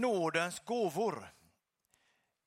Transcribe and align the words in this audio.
nådens 0.00 0.60
gåvor. 0.60 1.28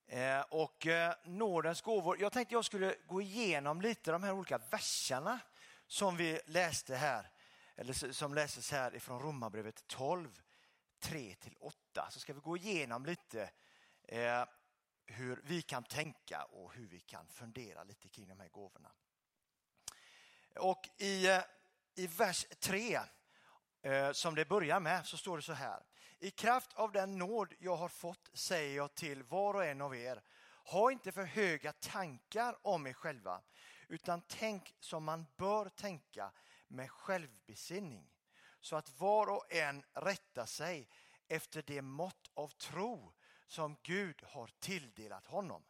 Eh, 0.08 0.42
och 0.42 0.88
eh, 0.88 1.14
nådens 1.24 1.82
gåvor. 1.82 2.22
Jag 2.22 2.32
tänkte 2.32 2.56
jag 2.56 2.66
skulle 2.66 2.96
gå 3.08 3.22
igenom 3.22 3.82
lite 3.82 4.12
de 4.12 4.24
här 4.24 4.32
olika 4.32 4.58
verserna 4.58 5.40
som 5.88 6.18
vi 6.18 6.40
läste 6.46 6.96
här, 6.96 7.32
eller 7.76 8.12
som 8.14 8.34
läses 8.34 8.72
här 8.72 8.96
ifrån 8.96 9.20
Romarbrevet 9.20 9.88
12, 9.88 10.42
3-8. 11.04 11.74
Så 12.10 12.20
ska 12.20 12.34
vi 12.34 12.40
gå 12.40 12.58
igenom 12.58 13.06
lite 13.06 13.50
eh, 14.04 14.46
hur 15.06 15.42
vi 15.44 15.62
kan 15.62 15.84
tänka 15.84 16.44
och 16.44 16.74
hur 16.74 16.88
vi 16.88 17.00
kan 17.00 17.28
fundera 17.28 17.84
lite 17.84 18.10
kring 18.10 18.28
de 18.28 18.40
här 18.40 18.50
gåvorna. 18.50 18.92
Och 20.60 20.90
i, 20.98 21.28
eh, 21.28 21.44
i 21.96 22.08
vers 22.08 22.46
3 22.60 23.00
eh, 23.82 24.12
som 24.12 24.36
det 24.36 24.46
börjar 24.46 24.80
med 24.80 25.06
så 25.06 25.18
står 25.18 25.38
det 25.38 25.44
så 25.44 25.54
här. 25.54 25.84
I 26.24 26.32
kraft 26.32 26.74
av 26.74 26.92
den 26.92 27.18
nåd 27.18 27.54
jag 27.60 27.76
har 27.76 27.90
fått 27.90 28.30
säger 28.34 28.76
jag 28.76 28.96
till 28.96 29.24
var 29.24 29.54
och 29.54 29.66
en 29.66 29.82
av 29.82 29.96
er, 29.96 30.24
ha 30.64 30.92
inte 30.92 31.12
för 31.12 31.24
höga 31.24 31.74
tankar 31.74 32.58
om 32.62 32.88
er 32.88 32.94
själva, 32.94 33.42
utan 33.88 34.22
tänk 34.28 34.76
som 34.80 35.04
man 35.04 35.26
bör 35.38 35.70
tänka 35.70 36.32
med 36.68 36.92
självbesinning, 36.92 38.12
så 38.60 38.76
att 38.76 39.00
var 39.00 39.28
och 39.28 39.54
en 39.54 39.84
rättar 39.94 40.46
sig 40.46 40.90
efter 41.28 41.62
det 41.62 41.82
mått 41.82 42.32
av 42.34 42.48
tro 42.48 43.14
som 43.48 43.78
Gud 43.84 44.24
har 44.24 44.48
tilldelat 44.60 45.28
honom. 45.28 45.64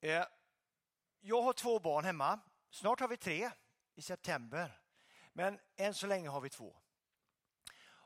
Eh, 0.00 0.26
jag 1.20 1.42
har 1.42 1.52
två 1.52 1.78
barn 1.78 2.04
hemma. 2.04 2.40
Snart 2.70 3.00
har 3.00 3.08
vi 3.08 3.16
tre 3.16 3.50
i 3.94 4.02
september. 4.02 4.80
Men 5.32 5.58
än 5.76 5.94
så 5.94 6.06
länge 6.06 6.28
har 6.28 6.40
vi 6.40 6.50
två. 6.50 6.83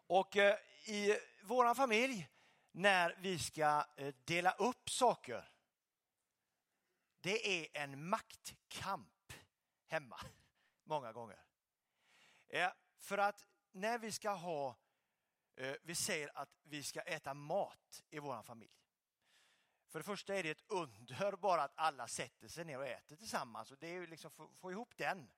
Och 0.09 0.37
eh, 0.37 0.59
i 0.85 1.19
vår 1.43 1.75
familj, 1.75 2.29
när 2.73 3.17
vi 3.19 3.39
ska 3.39 3.85
eh, 3.97 4.15
dela 4.25 4.53
upp 4.53 4.91
saker, 4.91 5.51
det 7.21 7.61
är 7.61 7.83
en 7.83 8.09
maktkamp 8.09 9.33
hemma, 9.87 10.21
många 10.85 11.13
gånger. 11.13 11.45
För 12.99 13.19
att 13.19 13.45
när 13.73 13.99
vi 13.99 14.13
ska 14.13 14.31
ha, 14.31 14.77
eh, 15.57 15.75
vi 15.83 15.95
säger 15.95 16.39
att 16.39 16.61
vi 16.63 16.83
ska 16.83 17.01
äta 17.01 17.35
mat 17.35 18.03
i 18.11 18.19
vår 18.19 18.43
familj. 18.43 18.79
För 19.89 19.99
det 19.99 20.05
första 20.05 20.35
är 20.35 20.43
det 20.43 20.51
ett 20.51 20.65
under 20.69 21.37
bara 21.37 21.63
att 21.63 21.73
alla 21.75 22.09
sätter 22.09 22.49
sig 22.49 22.65
ner 22.65 22.79
och 22.79 22.87
äter 22.87 23.17
tillsammans. 23.17 23.71
Och 23.71 23.79
det 23.79 23.89
är 23.89 24.07
liksom 24.07 24.31
få, 24.31 24.51
få 24.55 24.71
ihop 24.73 24.97
den. 24.97 25.31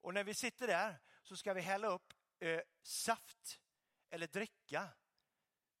Och 0.00 0.14
när 0.14 0.24
vi 0.24 0.34
sitter 0.34 0.66
där 0.66 0.98
så 1.22 1.36
ska 1.36 1.54
vi 1.54 1.60
hälla 1.60 1.88
upp 1.88 2.12
eh, 2.38 2.60
saft 2.82 3.60
eller 4.10 4.26
dricka 4.26 4.88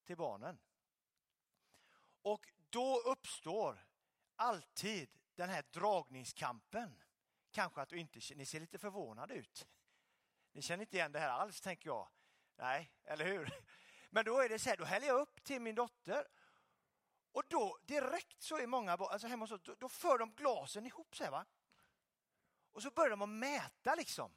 till 0.04 0.16
barnen. 0.16 0.58
Och 2.22 2.52
då 2.70 2.98
uppstår 2.98 3.86
alltid 4.36 5.10
den 5.34 5.48
här 5.48 5.64
dragningskampen. 5.70 7.02
Kanske 7.50 7.80
att 7.80 7.88
du 7.88 7.98
inte, 7.98 8.20
ni 8.34 8.46
ser 8.46 8.60
lite 8.60 8.78
förvånade 8.78 9.34
ut. 9.34 9.66
Ni 10.52 10.62
känner 10.62 10.82
inte 10.82 10.96
igen 10.96 11.12
det 11.12 11.18
här 11.18 11.28
alls, 11.28 11.60
tänker 11.60 11.88
jag. 11.88 12.08
Nej, 12.56 12.92
eller 13.04 13.24
hur? 13.24 13.50
Men 14.10 14.24
då 14.24 14.40
är 14.40 14.48
det 14.48 14.58
så 14.58 14.68
här, 14.68 14.76
då 14.76 14.84
häller 14.84 15.06
jag 15.06 15.20
upp 15.20 15.44
till 15.44 15.60
min 15.60 15.74
dotter 15.74 16.26
och 17.32 17.42
då 17.48 17.78
direkt 17.82 18.42
så 18.42 18.58
är 18.58 18.66
många 18.66 18.92
alltså 18.92 19.26
hemma 19.26 19.46
så, 19.46 19.56
då, 19.56 19.74
då 19.74 19.88
för 19.88 20.18
de 20.18 20.32
glasen 20.32 20.86
ihop 20.86 21.16
så 21.16 21.24
här, 21.24 21.30
va? 21.30 21.46
Och 22.72 22.82
så 22.82 22.90
börjar 22.90 23.10
de 23.10 23.22
att 23.22 23.28
mäta 23.28 23.94
liksom. 23.94 24.34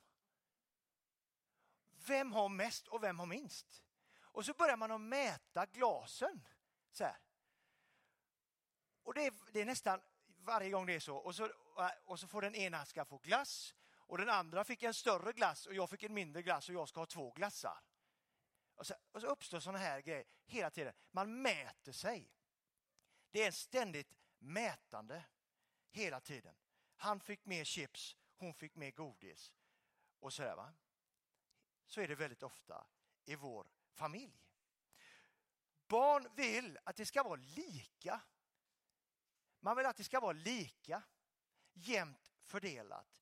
Vem 2.09 2.31
har 2.31 2.49
mest 2.49 2.87
och 2.87 3.03
vem 3.03 3.19
har 3.19 3.25
minst? 3.25 3.83
Och 4.21 4.45
så 4.45 4.53
börjar 4.53 4.77
man 4.77 4.91
att 4.91 5.01
mäta 5.01 5.65
glasen. 5.65 6.47
Så 6.91 7.03
här. 7.03 7.17
Och 9.03 9.13
det 9.13 9.25
är, 9.25 9.33
det 9.51 9.61
är, 9.61 9.65
nästan 9.65 10.01
varje 10.25 10.69
gång 10.69 10.85
det 10.85 10.93
är 10.93 10.99
så. 10.99 11.15
Och, 11.15 11.35
så. 11.35 11.49
och 12.05 12.19
så 12.19 12.27
får 12.27 12.41
den 12.41 12.55
ena 12.55 12.85
ska 12.85 13.05
få 13.05 13.17
glass 13.17 13.75
och 14.09 14.17
den 14.17 14.29
andra 14.29 14.63
fick 14.63 14.83
en 14.83 14.93
större 14.93 15.33
glass 15.33 15.65
och 15.65 15.73
jag 15.73 15.89
fick 15.89 16.03
en 16.03 16.13
mindre 16.13 16.41
glass 16.41 16.69
och 16.69 16.75
jag 16.75 16.89
ska 16.89 16.99
ha 16.99 17.05
två 17.05 17.31
glassar. 17.31 17.83
Och 18.75 18.87
så, 18.87 18.93
och 19.11 19.21
så 19.21 19.27
uppstår 19.27 19.59
sådana 19.59 19.79
här 19.79 20.01
grejer 20.01 20.25
hela 20.45 20.69
tiden. 20.69 20.93
Man 21.11 21.41
mäter 21.41 21.91
sig. 21.91 22.31
Det 23.31 23.43
är 23.43 23.51
ständigt 23.51 24.15
mätande 24.39 25.23
hela 25.91 26.19
tiden. 26.19 26.55
Han 26.95 27.19
fick 27.19 27.45
mer 27.45 27.63
chips, 27.63 28.15
hon 28.37 28.53
fick 28.53 28.75
mer 28.75 28.91
godis 28.91 29.53
och 30.19 30.33
sådär. 30.33 30.55
Va? 30.55 30.73
Så 31.89 32.01
är 32.01 32.07
det 32.07 32.15
väldigt 32.15 32.43
ofta 32.43 32.87
i 33.25 33.35
vår 33.35 33.67
familj. 33.91 34.43
Barn 35.87 36.27
vill 36.35 36.77
att 36.83 36.95
det 36.95 37.05
ska 37.05 37.23
vara 37.23 37.35
lika. 37.35 38.21
Man 39.59 39.77
vill 39.77 39.85
att 39.85 39.97
det 39.97 40.03
ska 40.03 40.19
vara 40.19 40.31
lika, 40.31 41.03
jämnt 41.73 42.31
fördelat. 42.41 43.21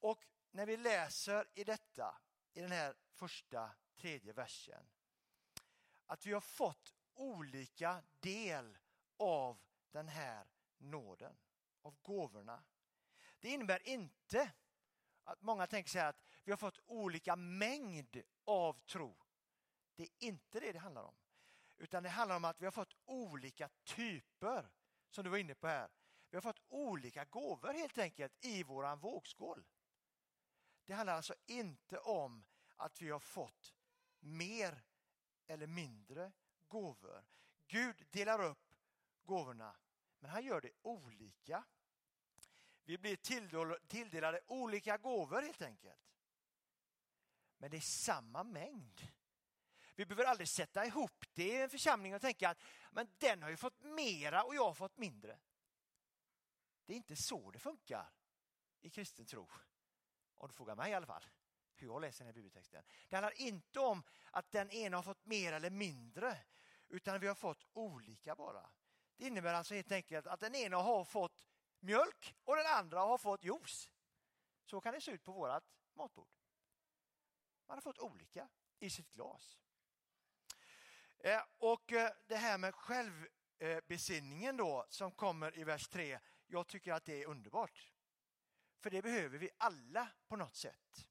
Och 0.00 0.24
när 0.50 0.66
vi 0.66 0.76
läser 0.76 1.48
i 1.54 1.64
detta, 1.64 2.20
i 2.52 2.60
den 2.60 2.72
här 2.72 2.96
första, 3.10 3.70
tredje 3.96 4.32
versen, 4.32 4.88
att 6.06 6.26
vi 6.26 6.32
har 6.32 6.40
fått 6.40 6.94
olika 7.14 8.02
del 8.20 8.78
av 9.16 9.60
den 9.90 10.08
här 10.08 10.46
nåden, 10.78 11.36
av 11.82 11.96
gåvorna. 12.02 12.64
Det 13.40 13.48
innebär 13.48 13.88
inte 13.88 14.52
att 15.24 15.42
många 15.42 15.66
tänker 15.66 15.90
sig 15.90 16.00
att 16.00 16.29
vi 16.44 16.52
har 16.52 16.56
fått 16.56 16.78
olika 16.86 17.36
mängd 17.36 18.22
av 18.44 18.80
tro. 18.80 19.16
Det 19.94 20.02
är 20.02 20.10
inte 20.18 20.60
det 20.60 20.72
det 20.72 20.78
handlar 20.78 21.02
om. 21.02 21.14
Utan 21.76 22.02
det 22.02 22.08
handlar 22.08 22.36
om 22.36 22.44
att 22.44 22.60
vi 22.60 22.64
har 22.64 22.72
fått 22.72 22.94
olika 23.04 23.68
typer, 23.84 24.70
som 25.10 25.24
du 25.24 25.30
var 25.30 25.38
inne 25.38 25.54
på 25.54 25.66
här. 25.66 25.90
Vi 26.30 26.36
har 26.36 26.42
fått 26.42 26.60
olika 26.68 27.24
gåvor 27.24 27.72
helt 27.72 27.98
enkelt 27.98 28.44
i 28.44 28.62
våran 28.62 28.98
vågskål. 28.98 29.64
Det 30.84 30.92
handlar 30.92 31.14
alltså 31.14 31.34
inte 31.46 31.98
om 31.98 32.44
att 32.76 33.02
vi 33.02 33.10
har 33.10 33.20
fått 33.20 33.74
mer 34.20 34.82
eller 35.46 35.66
mindre 35.66 36.32
gåvor. 36.68 37.24
Gud 37.66 38.06
delar 38.10 38.44
upp 38.44 38.74
gåvorna. 39.24 39.76
Men 40.18 40.30
han 40.30 40.44
gör 40.44 40.60
det 40.60 40.72
olika. 40.82 41.64
Vi 42.84 42.98
blir 42.98 43.16
tilldelade 43.86 44.40
olika 44.46 44.96
gåvor 44.98 45.42
helt 45.42 45.62
enkelt. 45.62 46.00
Men 47.60 47.70
det 47.70 47.76
är 47.76 47.80
samma 47.80 48.44
mängd. 48.44 49.00
Vi 49.94 50.06
behöver 50.06 50.24
aldrig 50.24 50.48
sätta 50.48 50.86
ihop 50.86 51.24
det 51.34 51.48
i 51.48 51.62
en 51.62 51.70
församling 51.70 52.14
och 52.14 52.20
tänka 52.20 52.48
att 52.48 52.62
men 52.90 53.08
den 53.18 53.42
har 53.42 53.50
ju 53.50 53.56
fått 53.56 53.80
mera 53.80 54.42
och 54.42 54.54
jag 54.54 54.64
har 54.64 54.74
fått 54.74 54.96
mindre. 54.96 55.38
Det 56.86 56.92
är 56.92 56.96
inte 56.96 57.16
så 57.16 57.50
det 57.50 57.58
funkar 57.58 58.12
i 58.80 58.90
kristen 58.90 59.26
tro. 59.26 59.48
Om 60.36 60.48
du 60.48 60.54
frågar 60.54 60.76
mig 60.76 60.90
i 60.90 60.94
alla 60.94 61.06
fall 61.06 61.26
hur 61.74 61.86
jag 61.86 62.00
läser 62.00 62.18
den 62.18 62.26
här 62.26 62.34
bibeltexten. 62.34 62.84
Det 63.08 63.16
handlar 63.16 63.40
inte 63.40 63.80
om 63.80 64.02
att 64.30 64.50
den 64.50 64.70
ena 64.70 64.96
har 64.96 65.02
fått 65.02 65.24
mer 65.24 65.52
eller 65.52 65.70
mindre 65.70 66.38
utan 66.88 67.20
vi 67.20 67.26
har 67.26 67.34
fått 67.34 67.66
olika 67.72 68.34
bara. 68.34 68.70
Det 69.16 69.26
innebär 69.26 69.54
alltså 69.54 69.74
helt 69.74 69.92
enkelt 69.92 70.26
att 70.26 70.40
den 70.40 70.54
ena 70.54 70.76
har 70.76 71.04
fått 71.04 71.44
mjölk 71.80 72.36
och 72.44 72.56
den 72.56 72.66
andra 72.66 73.00
har 73.00 73.18
fått 73.18 73.44
juice. 73.44 73.90
Så 74.64 74.80
kan 74.80 74.94
det 74.94 75.00
se 75.00 75.10
ut 75.10 75.24
på 75.24 75.32
vårt 75.32 75.64
matbord. 75.94 76.39
Man 77.70 77.76
har 77.76 77.82
fått 77.82 77.98
olika 77.98 78.48
i 78.78 78.90
sitt 78.90 79.10
glas. 79.10 79.58
Eh, 81.18 81.42
och 81.58 81.92
eh, 81.92 82.12
det 82.26 82.36
här 82.36 82.58
med 82.58 82.74
självbesinningen 82.74 84.56
då 84.56 84.86
som 84.88 85.12
kommer 85.12 85.58
i 85.58 85.64
vers 85.64 85.88
3. 85.88 86.20
Jag 86.46 86.66
tycker 86.66 86.92
att 86.92 87.04
det 87.04 87.22
är 87.22 87.26
underbart. 87.26 87.92
För 88.78 88.90
det 88.90 89.02
behöver 89.02 89.38
vi 89.38 89.50
alla 89.58 90.08
på 90.28 90.36
något 90.36 90.56
sätt. 90.56 91.08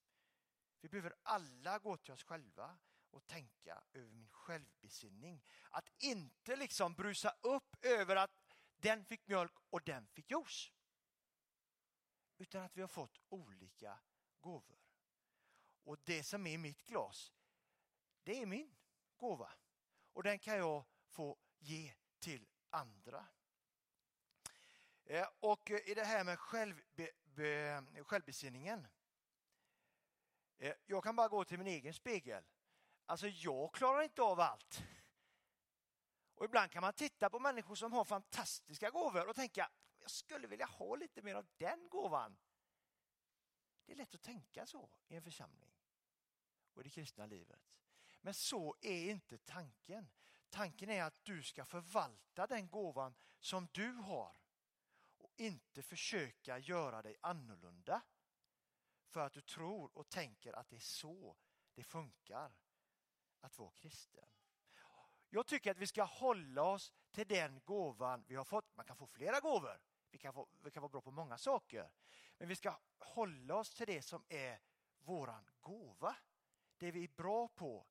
Vi 0.81 0.89
behöver 0.89 1.15
alla 1.23 1.79
gå 1.79 1.97
till 1.97 2.13
oss 2.13 2.23
själva 2.23 2.77
och 3.09 3.27
tänka 3.27 3.83
över 3.93 4.11
min 4.11 4.29
självbesinning. 4.29 5.43
Att 5.69 5.89
inte 5.97 6.55
liksom 6.55 6.93
brusa 6.93 7.35
upp 7.41 7.85
över 7.85 8.15
att 8.15 8.31
den 8.75 9.05
fick 9.05 9.27
mjölk 9.27 9.53
och 9.69 9.81
den 9.85 10.07
fick 10.07 10.31
juice. 10.31 10.71
Utan 12.37 12.63
att 12.63 12.77
vi 12.77 12.81
har 12.81 12.87
fått 12.87 13.19
olika 13.29 13.99
gåvor. 14.39 14.88
Och 15.89 15.99
det 16.03 16.23
som 16.23 16.47
är 16.47 16.57
mitt 16.57 16.85
glas, 16.85 17.33
det 18.23 18.41
är 18.41 18.45
min 18.45 18.75
gåva. 19.17 19.51
Och 20.13 20.23
den 20.23 20.39
kan 20.39 20.57
jag 20.57 20.85
få 21.07 21.37
ge 21.59 21.93
till 22.19 22.47
andra. 22.69 23.25
Eh, 25.05 25.27
och 25.39 25.69
i 25.69 25.93
det 25.93 26.03
här 26.03 26.23
med 26.23 26.39
självbe, 26.39 27.11
be, 27.23 27.83
självbesinningen. 28.03 28.87
Eh, 30.57 30.73
jag 30.85 31.03
kan 31.03 31.15
bara 31.15 31.27
gå 31.27 31.45
till 31.45 31.57
min 31.57 31.67
egen 31.67 31.93
spegel 31.93 32.43
Alltså 33.05 33.27
jag 33.27 33.73
klarar 33.73 34.01
inte 34.01 34.21
av 34.21 34.39
allt. 34.39 34.83
Och 36.35 36.45
ibland 36.45 36.71
kan 36.71 36.81
man 36.81 36.93
titta 36.93 37.29
på 37.29 37.39
människor 37.39 37.75
som 37.75 37.93
har 37.93 38.05
fantastiska 38.05 38.89
gåvor 38.89 39.27
och 39.29 39.35
tänka, 39.35 39.71
jag 39.99 40.11
skulle 40.11 40.47
vilja 40.47 40.65
ha 40.65 40.95
lite 40.95 41.21
mer 41.21 41.35
av 41.35 41.47
den 41.57 41.89
gåvan. 41.89 42.37
Det 43.85 43.91
är 43.91 43.95
lätt 43.95 44.15
att 44.15 44.21
tänka 44.21 44.65
så 44.65 44.89
i 45.07 45.15
en 45.15 45.23
församling 45.23 45.68
och 46.79 46.85
i 46.85 46.89
det 46.89 46.93
kristna 46.93 47.25
livet. 47.25 47.61
Men 48.21 48.33
så 48.33 48.75
är 48.81 49.11
inte 49.11 49.37
tanken. 49.37 50.09
Tanken 50.49 50.89
är 50.89 51.03
att 51.03 51.25
du 51.25 51.43
ska 51.43 51.65
förvalta 51.65 52.47
den 52.47 52.69
gåvan 52.69 53.15
som 53.39 53.67
du 53.71 53.91
har 53.91 54.37
och 55.17 55.31
inte 55.35 55.83
försöka 55.83 56.57
göra 56.57 57.01
dig 57.01 57.15
annorlunda 57.21 58.01
för 59.05 59.19
att 59.19 59.33
du 59.33 59.41
tror 59.41 59.97
och 59.97 60.09
tänker 60.09 60.53
att 60.53 60.69
det 60.69 60.75
är 60.75 60.79
så 60.79 61.37
det 61.73 61.83
funkar 61.83 62.51
att 63.39 63.57
vara 63.57 63.71
kristen. 63.71 64.29
Jag 65.29 65.47
tycker 65.47 65.71
att 65.71 65.77
vi 65.77 65.87
ska 65.87 66.03
hålla 66.03 66.63
oss 66.63 66.93
till 67.11 67.27
den 67.27 67.61
gåvan 67.65 68.23
vi 68.27 68.35
har 68.35 68.43
fått. 68.43 68.75
Man 68.75 68.85
kan 68.85 68.95
få 68.95 69.07
flera 69.07 69.39
gåvor. 69.39 69.81
Vi 70.11 70.17
kan, 70.17 70.33
få, 70.33 70.47
vi 70.63 70.71
kan 70.71 70.81
vara 70.81 70.89
bra 70.89 71.01
på 71.01 71.11
många 71.11 71.37
saker. 71.37 71.91
Men 72.37 72.47
vi 72.47 72.55
ska 72.55 72.79
hålla 72.97 73.55
oss 73.55 73.73
till 73.73 73.87
det 73.87 74.01
som 74.01 74.23
är 74.29 74.59
våran 74.99 75.49
gåva. 75.61 76.15
Det 76.79 76.91
vi 76.91 77.03
är 77.03 77.07
bra 77.07 77.47
på. 77.47 77.85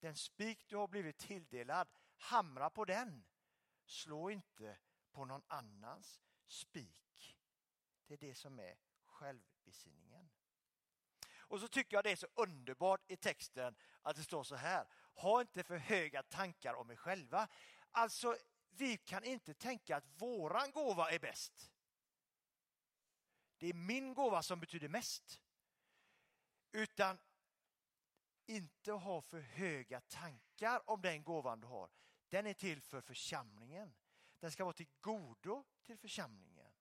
Den 0.00 0.16
spik 0.16 0.68
du 0.68 0.76
har 0.76 0.88
blivit 0.88 1.18
tilldelad, 1.18 1.88
hamra 2.16 2.70
på 2.70 2.84
den. 2.84 3.24
Slå 3.84 4.30
inte 4.30 4.78
på 5.12 5.24
någon 5.24 5.42
annans 5.46 6.20
spik. 6.46 7.36
Det 8.06 8.14
är 8.14 8.18
det 8.18 8.34
som 8.34 8.58
är 8.58 8.76
självbesinningen. 9.04 10.30
Och 11.36 11.60
så 11.60 11.68
tycker 11.68 11.96
jag 11.96 12.04
det 12.04 12.10
är 12.10 12.16
så 12.16 12.26
underbart 12.34 13.10
i 13.10 13.16
texten 13.16 13.76
att 14.02 14.16
det 14.16 14.22
står 14.22 14.44
så 14.44 14.56
här. 14.56 14.86
Ha 15.14 15.40
inte 15.40 15.64
för 15.64 15.76
höga 15.76 16.22
tankar 16.22 16.74
om 16.74 16.90
er 16.90 16.96
själva. 16.96 17.48
Alltså, 17.90 18.36
vi 18.70 18.96
kan 18.96 19.24
inte 19.24 19.54
tänka 19.54 19.96
att 19.96 20.22
våran 20.22 20.70
gåva 20.70 21.10
är 21.10 21.18
bäst. 21.18 21.72
Det 23.58 23.66
är 23.66 23.74
min 23.74 24.14
gåva 24.14 24.42
som 24.42 24.60
betyder 24.60 24.88
mest. 24.88 25.40
Utan 26.72 27.18
inte 28.46 28.92
ha 28.92 29.22
för 29.22 29.40
höga 29.40 30.00
tankar 30.00 30.90
om 30.90 31.02
den 31.02 31.24
gåvan 31.24 31.60
du 31.60 31.66
har. 31.66 31.90
Den 32.28 32.46
är 32.46 32.54
till 32.54 32.82
för 32.82 33.00
församlingen. 33.00 33.94
Den 34.40 34.50
ska 34.52 34.64
vara 34.64 34.74
till 34.74 34.88
godo 35.00 35.64
till 35.82 35.98
församlingen. 35.98 36.72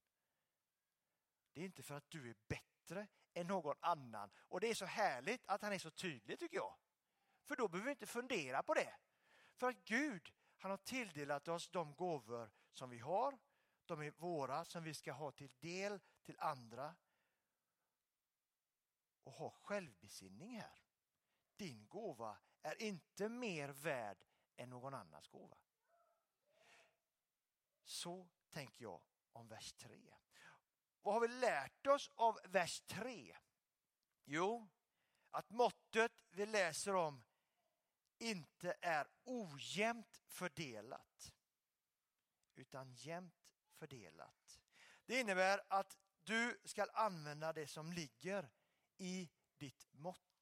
Det 1.53 1.61
är 1.61 1.65
inte 1.65 1.83
för 1.83 1.95
att 1.95 2.09
du 2.09 2.29
är 2.29 2.35
bättre 2.47 3.07
än 3.33 3.47
någon 3.47 3.75
annan. 3.79 4.31
Och 4.37 4.59
det 4.59 4.67
är 4.67 4.73
så 4.73 4.85
härligt 4.85 5.45
att 5.45 5.61
han 5.61 5.73
är 5.73 5.79
så 5.79 5.91
tydlig 5.91 6.39
tycker 6.39 6.55
jag. 6.57 6.75
För 7.43 7.55
då 7.55 7.67
behöver 7.67 7.85
vi 7.85 7.91
inte 7.91 8.05
fundera 8.05 8.63
på 8.63 8.73
det. 8.73 8.95
För 9.55 9.69
att 9.69 9.85
Gud, 9.85 10.33
han 10.57 10.71
har 10.71 10.77
tilldelat 10.77 11.47
oss 11.47 11.69
de 11.69 11.95
gåvor 11.95 12.51
som 12.71 12.89
vi 12.89 12.99
har. 12.99 13.39
De 13.85 14.01
är 14.01 14.11
våra 14.11 14.65
som 14.65 14.83
vi 14.83 14.93
ska 14.93 15.11
ha 15.11 15.31
till 15.31 15.51
del 15.59 15.99
till 16.23 16.35
andra. 16.39 16.95
Och 19.23 19.31
ha 19.33 19.49
självbesinning 19.49 20.59
här. 20.59 20.82
Din 21.55 21.87
gåva 21.87 22.37
är 22.61 22.81
inte 22.81 23.29
mer 23.29 23.69
värd 23.69 24.25
än 24.55 24.69
någon 24.69 24.93
annans 24.93 25.27
gåva. 25.27 25.57
Så 27.83 28.27
tänker 28.49 28.83
jag 28.83 29.01
om 29.31 29.47
vers 29.47 29.73
3. 29.73 30.15
Vad 31.01 31.13
har 31.13 31.21
vi 31.21 31.27
lärt 31.27 31.87
oss 31.87 32.11
av 32.15 32.39
vers 32.43 32.81
3? 32.81 33.37
Jo, 34.25 34.69
att 35.31 35.49
måttet 35.49 36.25
vi 36.29 36.45
läser 36.45 36.95
om 36.95 37.23
inte 38.17 38.77
är 38.81 39.07
ojämnt 39.23 40.21
fördelat 40.27 41.33
utan 42.55 42.93
jämnt 42.93 43.51
fördelat. 43.73 44.61
Det 45.05 45.19
innebär 45.19 45.61
att 45.67 45.97
du 46.23 46.59
ska 46.65 46.85
använda 46.93 47.53
det 47.53 47.67
som 47.67 47.93
ligger 47.93 48.49
i 48.97 49.29
ditt 49.57 49.87
mått. 49.91 50.32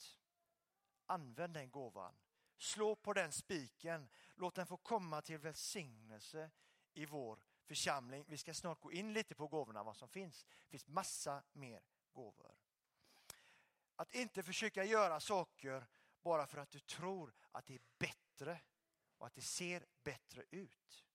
Använd 1.11 1.53
den 1.53 1.71
gåvan. 1.71 2.15
Slå 2.57 2.95
på 2.95 3.13
den 3.13 3.31
spiken. 3.31 4.09
Låt 4.35 4.55
den 4.55 4.67
få 4.67 4.77
komma 4.77 5.21
till 5.21 5.37
välsignelse 5.37 6.51
i 6.93 7.05
vår 7.05 7.43
församling. 7.63 8.25
Vi 8.27 8.37
ska 8.37 8.53
snart 8.53 8.79
gå 8.79 8.91
in 8.91 9.13
lite 9.13 9.35
på 9.35 9.47
gåvorna, 9.47 9.83
vad 9.83 9.97
som 9.97 10.09
finns. 10.09 10.45
Det 10.59 10.69
finns 10.69 10.87
massa 10.87 11.43
mer 11.53 11.83
gåvor. 12.11 12.55
Att 13.95 14.13
inte 14.13 14.43
försöka 14.43 14.83
göra 14.83 15.19
saker 15.19 15.87
bara 16.21 16.47
för 16.47 16.57
att 16.57 16.69
du 16.69 16.79
tror 16.79 17.33
att 17.51 17.65
det 17.65 17.75
är 17.75 17.81
bättre 17.97 18.61
och 19.17 19.27
att 19.27 19.35
det 19.35 19.41
ser 19.41 19.85
bättre 20.03 20.45
ut. 20.49 21.05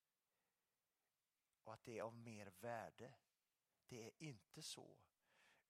Och 1.65 1.75
att 1.75 1.85
det 1.85 1.99
är 1.99 2.03
av 2.03 2.17
mer 2.17 2.53
värde. 2.61 3.15
Det 3.89 4.07
är 4.07 4.13
inte 4.19 4.63
så. 4.63 4.99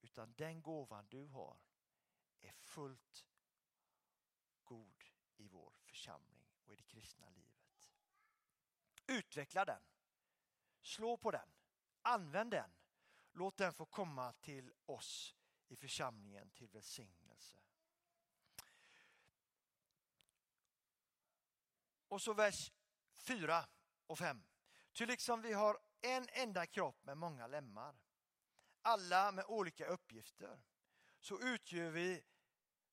Utan 0.00 0.34
den 0.37 0.62
gåvan 0.62 1.06
du 1.08 1.26
har 1.26 1.58
är 2.40 2.52
fullt 2.52 3.26
god 4.67 5.05
i 5.37 5.49
vår 5.49 5.73
församling 5.85 6.45
och 6.65 6.73
i 6.73 6.77
det 6.77 6.83
kristna 6.83 7.31
livet. 7.31 7.93
Utveckla 9.07 9.65
den. 9.65 9.83
Slå 10.83 11.17
på 11.17 11.31
den. 11.31 11.49
Använd 12.03 12.51
den. 12.51 12.71
Låt 13.33 13.57
den 13.57 13.73
få 13.73 13.87
komma 13.87 14.33
till 14.33 14.73
oss 14.87 15.35
i 15.69 15.77
församlingen 15.77 16.51
till 16.51 16.69
välsignelse. 16.69 17.57
Och 22.09 22.23
så 22.23 22.35
vers 22.35 22.73
4 23.13 23.69
och 24.07 24.19
5. 24.19 24.45
Ty 24.93 25.07
liksom 25.07 25.43
vi 25.43 25.53
har 25.53 25.79
en 26.01 26.27
enda 26.33 26.67
kropp 26.67 27.05
med 27.05 27.17
många 27.17 27.47
lemmar, 27.47 27.97
alla 28.83 29.33
med 29.33 29.45
olika 29.49 29.87
uppgifter, 29.87 30.59
så 31.21 31.41
utgör 31.41 31.91
vi, 31.91 32.23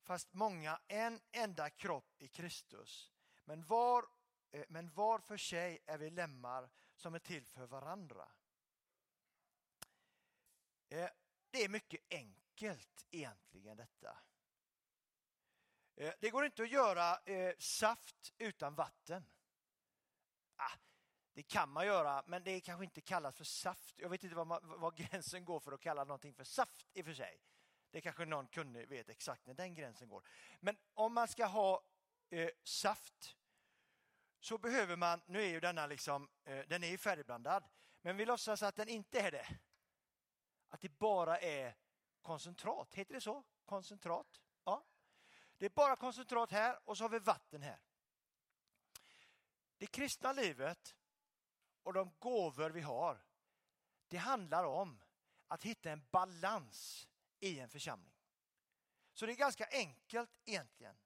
fast 0.03 0.33
många, 0.33 0.79
en 0.87 1.21
enda 1.31 1.69
kropp 1.69 2.21
i 2.21 2.27
Kristus. 2.27 3.11
Men 3.45 3.65
var, 3.65 4.05
eh, 4.51 4.65
men 4.69 4.91
var 4.91 5.19
för 5.19 5.37
sig 5.37 5.79
är 5.85 5.97
vi 5.97 6.09
lemmar 6.09 6.69
som 6.95 7.15
är 7.15 7.19
till 7.19 7.45
för 7.45 7.65
varandra. 7.65 8.31
Eh, 10.89 11.09
det 11.49 11.63
är 11.63 11.69
mycket 11.69 12.01
enkelt 12.09 13.05
egentligen 13.11 13.77
detta. 13.77 14.17
Eh, 15.95 16.13
det 16.19 16.29
går 16.29 16.45
inte 16.45 16.63
att 16.63 16.71
göra 16.71 17.19
saft 17.59 18.33
utan 18.37 18.75
vatten. 18.75 19.25
Ah, 20.55 20.77
det 21.33 21.43
kan 21.43 21.69
man 21.69 21.85
göra, 21.85 22.23
men 22.27 22.43
det 22.43 22.61
kanske 22.61 22.83
inte 22.85 23.01
kallas 23.01 23.35
för 23.35 23.43
saft. 23.43 23.99
Jag 23.99 24.09
vet 24.09 24.23
inte 24.23 24.35
vad, 24.35 24.47
man, 24.47 24.79
var 24.79 24.91
gränsen 24.91 25.45
går 25.45 25.59
för 25.59 25.71
att 25.71 25.81
kalla 25.81 26.03
någonting 26.03 26.33
för 26.33 26.43
saft 26.43 26.87
i 26.93 27.01
och 27.01 27.05
för 27.05 27.13
sig. 27.13 27.41
Det 27.93 28.01
kanske 28.01 28.25
någon 28.25 28.47
kunde 28.47 28.85
vet 28.85 29.09
exakt 29.09 29.45
när 29.45 29.53
den 29.53 29.73
gränsen 29.73 30.09
går. 30.09 30.23
Men 30.59 30.77
om 30.93 31.13
man 31.13 31.27
ska 31.27 31.45
ha 31.45 31.83
eh, 32.29 32.49
saft 32.63 33.35
så 34.39 34.57
behöver 34.57 34.95
man, 34.95 35.21
nu 35.25 35.41
är 35.41 35.47
ju 35.47 35.59
denna 35.59 35.87
liksom, 35.87 36.29
eh, 36.43 36.59
den 36.67 36.83
är 36.83 36.97
färdigblandad, 36.97 37.63
men 38.01 38.17
vi 38.17 38.25
låtsas 38.25 38.63
att 38.63 38.75
den 38.75 38.89
inte 38.89 39.19
är 39.19 39.31
det. 39.31 39.47
Att 40.69 40.81
det 40.81 40.89
bara 40.89 41.39
är 41.39 41.75
koncentrat, 42.21 42.95
heter 42.95 43.13
det 43.13 43.21
så? 43.21 43.43
Koncentrat? 43.65 44.41
Ja. 44.63 44.85
Det 45.57 45.65
är 45.65 45.69
bara 45.69 45.95
koncentrat 45.95 46.51
här 46.51 46.79
och 46.89 46.97
så 46.97 47.03
har 47.03 47.09
vi 47.09 47.19
vatten 47.19 47.61
här. 47.61 47.79
Det 49.77 49.87
kristna 49.87 50.33
livet 50.33 50.95
och 51.83 51.93
de 51.93 52.11
gåvor 52.19 52.69
vi 52.69 52.81
har, 52.81 53.25
det 54.07 54.17
handlar 54.17 54.63
om 54.63 55.03
att 55.47 55.63
hitta 55.63 55.91
en 55.91 56.05
balans 56.11 57.09
i 57.43 57.59
en 57.59 57.69
församling. 57.69 58.13
Så 59.13 59.25
det 59.25 59.31
är 59.31 59.35
ganska 59.35 59.67
enkelt 59.71 60.31
egentligen. 60.45 60.97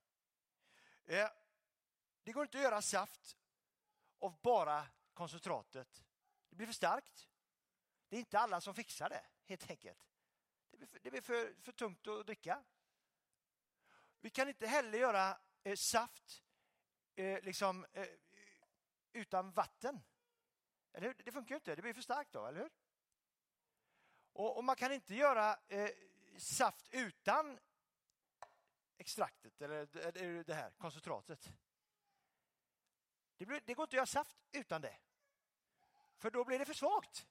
Eh, 1.05 1.29
det 2.23 2.31
går 2.31 2.43
inte 2.43 2.57
att 2.57 2.63
göra 2.63 2.81
saft 2.81 3.37
av 4.19 4.41
bara 4.41 4.87
koncentratet. 5.13 6.05
Det 6.49 6.55
blir 6.55 6.67
för 6.67 6.73
starkt. 6.73 7.27
Det 8.09 8.15
är 8.15 8.19
inte 8.19 8.39
alla 8.39 8.61
som 8.61 8.75
fixar 8.75 9.09
det, 9.09 9.25
helt 9.45 9.69
enkelt. 9.69 9.99
Det 10.71 10.77
blir 10.77 10.87
för, 10.87 10.99
det 10.99 11.11
blir 11.11 11.21
för, 11.21 11.61
för 11.61 11.71
tungt 11.71 12.07
att 12.07 12.25
dricka. 12.25 12.63
Vi 14.19 14.29
kan 14.29 14.47
inte 14.47 14.67
heller 14.67 14.97
göra 14.97 15.39
eh, 15.63 15.75
saft 15.75 16.43
eh, 17.15 17.43
liksom, 17.43 17.85
eh, 17.93 18.07
utan 19.13 19.51
vatten. 19.51 20.03
Eller 20.93 21.07
hur? 21.07 21.13
Det 21.13 21.31
funkar 21.31 21.55
ju 21.55 21.57
inte, 21.57 21.75
det 21.75 21.81
blir 21.81 21.93
för 21.93 22.01
starkt 22.01 22.31
då, 22.31 22.45
eller 22.45 22.59
hur? 22.59 22.71
Och, 24.33 24.57
och 24.57 24.63
man 24.63 24.75
kan 24.75 24.91
inte 24.91 25.15
göra 25.15 25.59
eh, 25.67 25.89
saft 26.37 26.87
utan 26.91 27.59
extraktet, 28.97 29.61
eller, 29.61 30.43
det 30.43 30.53
här 30.53 30.71
koncentratet. 30.71 31.49
Det, 33.37 33.45
blir, 33.45 33.61
det 33.65 33.73
går 33.73 33.83
inte 33.83 33.89
att 33.89 33.97
göra 33.97 34.05
saft 34.05 34.37
utan 34.51 34.81
det. 34.81 34.97
För 36.17 36.31
då 36.31 36.45
blir 36.45 36.59
det 36.59 36.65
för 36.65 36.73
svagt. 36.73 37.27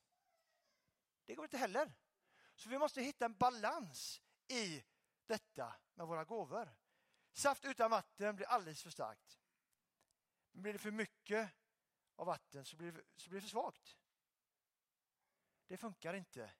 Det 1.25 1.34
går 1.34 1.44
inte 1.44 1.58
heller. 1.58 1.92
Så 2.54 2.68
vi 2.68 2.78
måste 2.78 3.02
hitta 3.02 3.25
en 3.25 3.36
balans 3.36 4.22
i 4.48 4.84
detta 5.26 5.75
med 5.94 6.06
våra 6.06 6.25
gåvor. 6.25 6.76
Saft 7.32 7.64
utan 7.64 7.90
vatten 7.90 8.36
blir 8.36 8.46
alldeles 8.46 8.82
för 8.82 8.90
starkt. 8.90 9.40
Men 10.52 10.62
blir 10.62 10.72
det 10.72 10.78
för 10.78 10.90
mycket 10.90 11.52
av 12.16 12.26
vatten 12.26 12.64
så 12.64 12.76
blir, 12.76 12.92
det, 12.92 13.02
så 13.16 13.30
blir 13.30 13.40
det 13.40 13.42
för 13.42 13.50
svagt. 13.50 13.96
Det 15.66 15.76
funkar 15.76 16.14
inte 16.14 16.52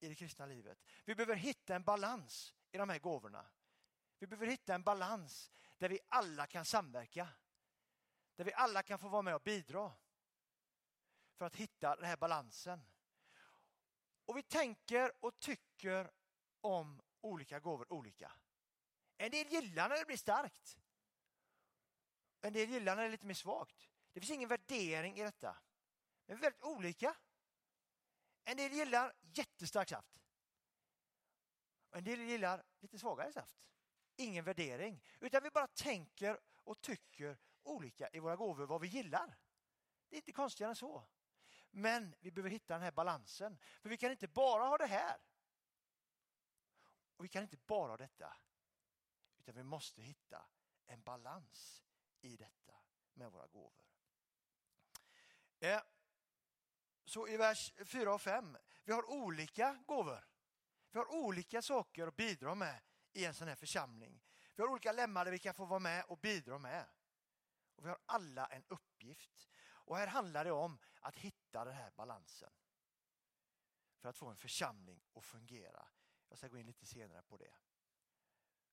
i 0.00 0.08
det 0.08 0.14
kristna 0.14 0.46
livet. 0.46 0.84
Vi 1.04 1.14
behöver 1.14 1.34
hitta 1.34 1.76
en 1.76 1.82
balans 1.82 2.54
i 2.72 2.78
de 2.78 2.88
här 2.88 2.98
gåvorna. 2.98 3.46
Vi 4.18 4.26
behöver 4.26 4.46
hitta 4.46 4.74
en 4.74 4.82
balans 4.82 5.50
där 5.78 5.88
vi 5.88 5.98
alla 6.08 6.46
kan 6.46 6.64
samverka. 6.64 7.28
Där 8.36 8.44
vi 8.44 8.52
alla 8.52 8.82
kan 8.82 8.98
få 8.98 9.08
vara 9.08 9.22
med 9.22 9.34
och 9.34 9.42
bidra 9.42 9.92
för 11.36 11.44
att 11.44 11.56
hitta 11.56 11.96
den 11.96 12.04
här 12.04 12.16
balansen. 12.16 12.80
Och 14.24 14.36
vi 14.36 14.42
tänker 14.42 15.24
och 15.24 15.40
tycker 15.40 16.10
om 16.60 17.02
olika 17.20 17.60
gåvor 17.60 17.92
olika. 17.92 18.32
En 19.16 19.30
del 19.30 19.46
gillar 19.46 19.88
när 19.88 19.98
det 19.98 20.04
blir 20.04 20.16
starkt. 20.16 20.80
En 22.40 22.52
del 22.52 22.70
gillar 22.70 22.96
när 22.96 23.02
det 23.02 23.08
är 23.08 23.12
lite 23.12 23.26
mer 23.26 23.34
svagt. 23.34 23.88
Det 24.12 24.20
finns 24.20 24.30
ingen 24.30 24.48
värdering 24.48 25.18
i 25.18 25.22
detta. 25.22 25.56
Men 26.26 26.36
vi 26.36 26.46
är 26.46 26.50
väldigt 26.50 26.62
olika. 26.62 27.16
En 28.48 28.56
del 28.56 28.72
gillar 28.72 29.12
jättestark 29.22 29.88
saft. 29.88 30.20
En 31.90 32.04
del 32.04 32.20
gillar 32.20 32.64
lite 32.80 32.98
svagare 32.98 33.32
saft. 33.32 33.58
Ingen 34.16 34.44
värdering, 34.44 35.04
utan 35.20 35.42
vi 35.42 35.50
bara 35.50 35.66
tänker 35.66 36.40
och 36.64 36.80
tycker 36.80 37.38
olika 37.62 38.08
i 38.12 38.18
våra 38.18 38.36
gåvor 38.36 38.66
vad 38.66 38.80
vi 38.80 38.88
gillar. 38.88 39.38
Det 40.08 40.16
är 40.16 40.18
inte 40.18 40.32
konstigare 40.32 40.70
än 40.70 40.76
så. 40.76 41.08
Men 41.70 42.14
vi 42.20 42.30
behöver 42.30 42.50
hitta 42.50 42.74
den 42.74 42.82
här 42.82 42.92
balansen. 42.92 43.58
För 43.82 43.88
vi 43.88 43.96
kan 43.96 44.10
inte 44.10 44.28
bara 44.28 44.64
ha 44.64 44.78
det 44.78 44.86
här. 44.86 45.20
Och 47.16 47.24
vi 47.24 47.28
kan 47.28 47.42
inte 47.42 47.56
bara 47.56 47.90
ha 47.90 47.96
detta. 47.96 48.36
Utan 49.38 49.54
vi 49.54 49.62
måste 49.62 50.02
hitta 50.02 50.46
en 50.86 51.02
balans 51.02 51.84
i 52.20 52.36
detta 52.36 52.74
med 53.12 53.32
våra 53.32 53.46
gåvor. 53.46 53.84
Eh, 55.58 55.80
så 57.08 57.28
i 57.28 57.36
vers 57.36 57.72
4 57.84 58.14
och 58.14 58.20
5, 58.20 58.56
vi 58.84 58.92
har 58.92 59.10
olika 59.10 59.78
gåvor. 59.86 60.28
Vi 60.90 60.98
har 60.98 61.14
olika 61.14 61.62
saker 61.62 62.06
att 62.06 62.16
bidra 62.16 62.54
med 62.54 62.80
i 63.12 63.24
en 63.24 63.34
sån 63.34 63.48
här 63.48 63.54
församling. 63.54 64.22
Vi 64.54 64.62
har 64.62 64.70
olika 64.70 64.92
lemmar 64.92 65.24
där 65.24 65.32
vi 65.32 65.38
kan 65.38 65.54
få 65.54 65.64
vara 65.64 65.78
med 65.78 66.04
och 66.04 66.18
bidra 66.18 66.58
med. 66.58 66.86
Och 67.74 67.84
Vi 67.84 67.88
har 67.88 67.98
alla 68.06 68.46
en 68.46 68.64
uppgift. 68.68 69.48
Och 69.60 69.96
här 69.96 70.06
handlar 70.06 70.44
det 70.44 70.52
om 70.52 70.78
att 71.00 71.16
hitta 71.16 71.64
den 71.64 71.74
här 71.74 71.90
balansen. 71.90 72.52
För 73.98 74.08
att 74.08 74.16
få 74.16 74.26
en 74.26 74.36
församling 74.36 75.04
att 75.14 75.24
fungera. 75.24 75.88
Jag 76.28 76.38
ska 76.38 76.48
gå 76.48 76.58
in 76.58 76.66
lite 76.66 76.86
senare 76.86 77.22
på 77.22 77.36
det. 77.36 77.54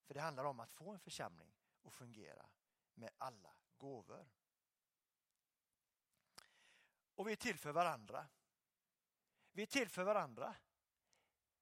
För 0.03 0.13
det 0.13 0.21
handlar 0.21 0.45
om 0.45 0.59
att 0.59 0.71
få 0.71 0.91
en 0.91 0.99
församling 0.99 1.55
att 1.83 1.93
fungera 1.93 2.49
med 2.93 3.09
alla 3.17 3.55
gåvor. 3.77 4.27
Och 7.15 7.27
vi 7.27 7.31
är 7.31 7.35
till 7.35 7.57
för 7.57 7.71
varandra. 7.71 8.27
Vi 9.51 9.61
är 9.61 9.65
till 9.65 9.89
för 9.89 10.03
varandra. 10.03 10.55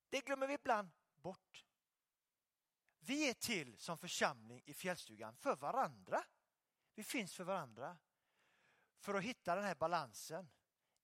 Det 0.09 0.25
glömmer 0.25 0.47
vi 0.47 0.53
ibland 0.53 0.91
bort. 1.15 1.65
Vi 2.99 3.29
är 3.29 3.33
till 3.33 3.77
som 3.77 3.97
församling 3.97 4.61
i 4.65 4.73
fjällstugan 4.73 5.35
för 5.35 5.55
varandra. 5.55 6.25
Vi 6.95 7.03
finns 7.03 7.33
för 7.33 7.43
varandra. 7.43 7.97
För 8.99 9.13
att 9.13 9.23
hitta 9.23 9.55
den 9.55 9.63
här 9.63 9.75
balansen 9.75 10.51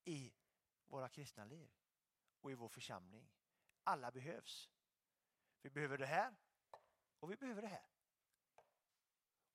i 0.03 0.33
våra 0.87 1.09
kristna 1.09 1.45
liv 1.45 1.71
och 2.41 2.51
i 2.51 2.55
vår 2.55 2.69
församling. 2.69 3.29
Alla 3.83 4.11
behövs. 4.11 4.69
Vi 5.61 5.69
behöver 5.69 5.97
det 5.97 6.05
här 6.05 6.35
och 7.19 7.31
vi 7.31 7.35
behöver 7.35 7.61
det 7.61 7.67
här. 7.67 7.89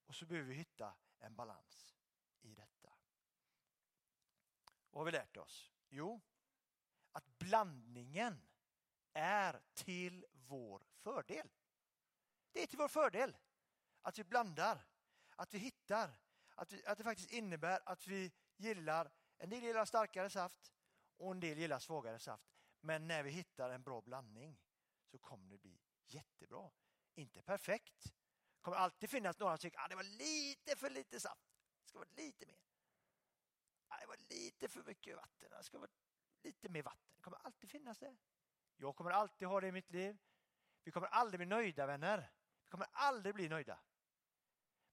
Och 0.07 0.15
så 0.15 0.27
behöver 0.27 0.49
vi 0.49 0.55
hitta 0.55 0.97
en 1.19 1.35
balans 1.35 1.97
i 2.41 2.55
detta. 2.55 2.94
Vad 4.95 5.01
har 5.01 5.05
vi 5.05 5.13
lärt 5.13 5.37
oss? 5.37 5.73
Jo, 5.89 6.21
att 7.13 7.39
blandningen 7.39 8.43
är 9.13 9.61
till 9.75 10.27
vår 10.33 10.87
fördel. 10.93 11.49
Det 12.53 12.63
är 12.63 12.67
till 12.67 12.79
vår 12.79 12.89
fördel 12.89 13.37
att 14.03 14.19
vi 14.19 14.25
blandar, 14.25 14.87
att 15.37 15.55
vi 15.55 15.59
hittar, 15.59 16.21
att, 16.55 16.73
vi, 16.73 16.87
att 16.87 16.99
det 16.99 17.05
faktiskt 17.05 17.31
innebär 17.31 17.81
att 17.87 18.07
vi 18.07 18.33
gillar, 18.57 19.13
en 19.39 19.51
del 19.51 19.63
gillar 19.63 19.85
starkare 19.85 20.31
saft 20.31 20.73
och 21.17 21.31
en 21.31 21.41
del 21.41 21.59
gillar 21.59 21.79
svagare 21.79 22.19
saft. 22.19 22.55
Men 22.81 23.09
när 23.09 23.23
vi 23.23 23.31
hittar 23.31 23.71
en 23.71 23.83
bra 23.83 24.01
blandning 24.01 24.61
så 25.11 25.19
kommer 25.19 25.51
det 25.51 25.59
bli 25.59 25.81
jättebra. 26.07 26.71
Inte 27.15 27.43
perfekt. 27.43 28.03
Det 28.55 28.61
kommer 28.61 28.77
alltid 28.77 29.11
finnas 29.11 29.39
några 29.39 29.57
som 29.57 29.63
tycker 29.63 29.79
att 29.79 29.85
ah, 29.85 29.89
det 29.89 29.97
var 29.97 30.19
lite 30.19 30.77
för 30.77 30.91
lite 30.91 31.21
saft. 31.21 31.47
Det 31.83 31.89
ska 31.89 31.99
vara 31.99 32.09
lite 32.17 32.47
mer. 32.47 32.64
Det 34.01 34.07
var 34.07 34.17
lite 34.17 34.69
för 34.69 34.83
mycket 34.83 35.17
vatten. 35.17 35.51
Det 35.51 35.65
ska 35.65 35.79
vara 35.79 35.91
lite 36.43 36.69
mer 36.69 36.83
vatten. 36.83 37.13
Det 37.17 37.23
kommer 37.23 37.39
alltid 37.39 37.71
finnas 37.71 37.99
det. 37.99 38.17
Jag 38.77 38.97
kommer 38.97 39.11
alltid 39.11 39.49
ha 39.49 39.61
det 39.61 39.69
i 39.69 39.73
mitt 39.73 39.91
liv. 39.91 40.19
Vi 40.83 40.91
kommer 40.91 41.09
aldrig 41.09 41.39
bli 41.39 41.47
nöjda 41.47 41.87
vänner. 41.87 42.33
Vi 42.65 42.71
kommer 42.71 42.87
aldrig 42.93 43.35
bli 43.35 43.49
nöjda. 43.49 43.79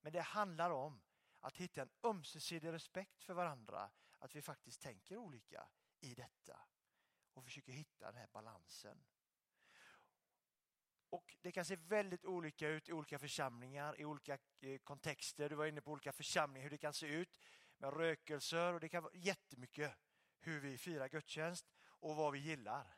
Men 0.02 0.14
det 0.14 0.22
handlar 0.22 0.72
om 0.72 1.02
att 1.40 1.58
hitta 1.58 1.82
en 1.82 1.90
ömsesidig 2.04 2.72
respekt 2.72 3.24
för 3.24 3.34
varandra. 3.34 3.92
Att 4.20 4.36
vi 4.36 4.42
faktiskt 4.42 4.82
tänker 4.82 5.18
olika 5.18 5.70
i 6.00 6.16
detta 6.16 6.60
och 7.34 7.44
försöker 7.44 7.72
hitta 7.72 8.06
den 8.06 8.16
här 8.16 8.28
balansen. 8.28 9.04
Och 11.10 11.38
Det 11.42 11.52
kan 11.52 11.66
se 11.66 11.76
väldigt 11.76 12.26
olika 12.26 12.68
ut 12.68 12.90
i 12.90 12.94
olika 12.94 13.20
församlingar, 13.20 14.00
i 14.00 14.06
olika 14.06 14.38
eh, 14.60 14.78
kontexter. 14.78 15.50
Du 15.50 15.56
var 15.56 15.66
inne 15.66 15.82
på 15.82 15.92
olika 15.92 16.12
församlingar, 16.12 16.64
hur 16.64 16.70
det 16.70 16.78
kan 16.78 16.94
se 16.94 17.08
ut 17.08 17.40
med 17.82 17.94
rökelser 17.94 18.74
och 18.74 18.80
det 18.80 18.90
kan 18.90 19.04
vara 19.04 19.14
jättemycket 19.16 19.98
hur 20.40 20.60
vi 20.60 20.78
firar 20.78 21.10
gudstjänst 21.10 21.72
och 21.84 22.16
vad 22.16 22.34
vi 22.34 22.40
gillar. 22.40 22.98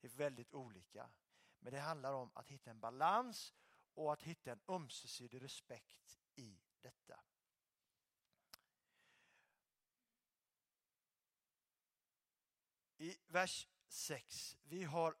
Det 0.00 0.06
är 0.06 0.10
väldigt 0.10 0.54
olika. 0.54 1.10
Men 1.58 1.72
det 1.72 1.80
handlar 1.80 2.12
om 2.12 2.30
att 2.34 2.48
hitta 2.48 2.70
en 2.70 2.80
balans 2.80 3.54
och 3.94 4.12
att 4.12 4.22
hitta 4.22 4.52
en 4.52 4.60
ömsesidig 4.68 5.42
respekt 5.42 6.18
i 6.34 6.58
detta. 6.80 7.20
I 12.98 13.16
vers 13.26 13.68
6. 13.88 14.56
Vi 14.62 14.84
har 14.84 15.16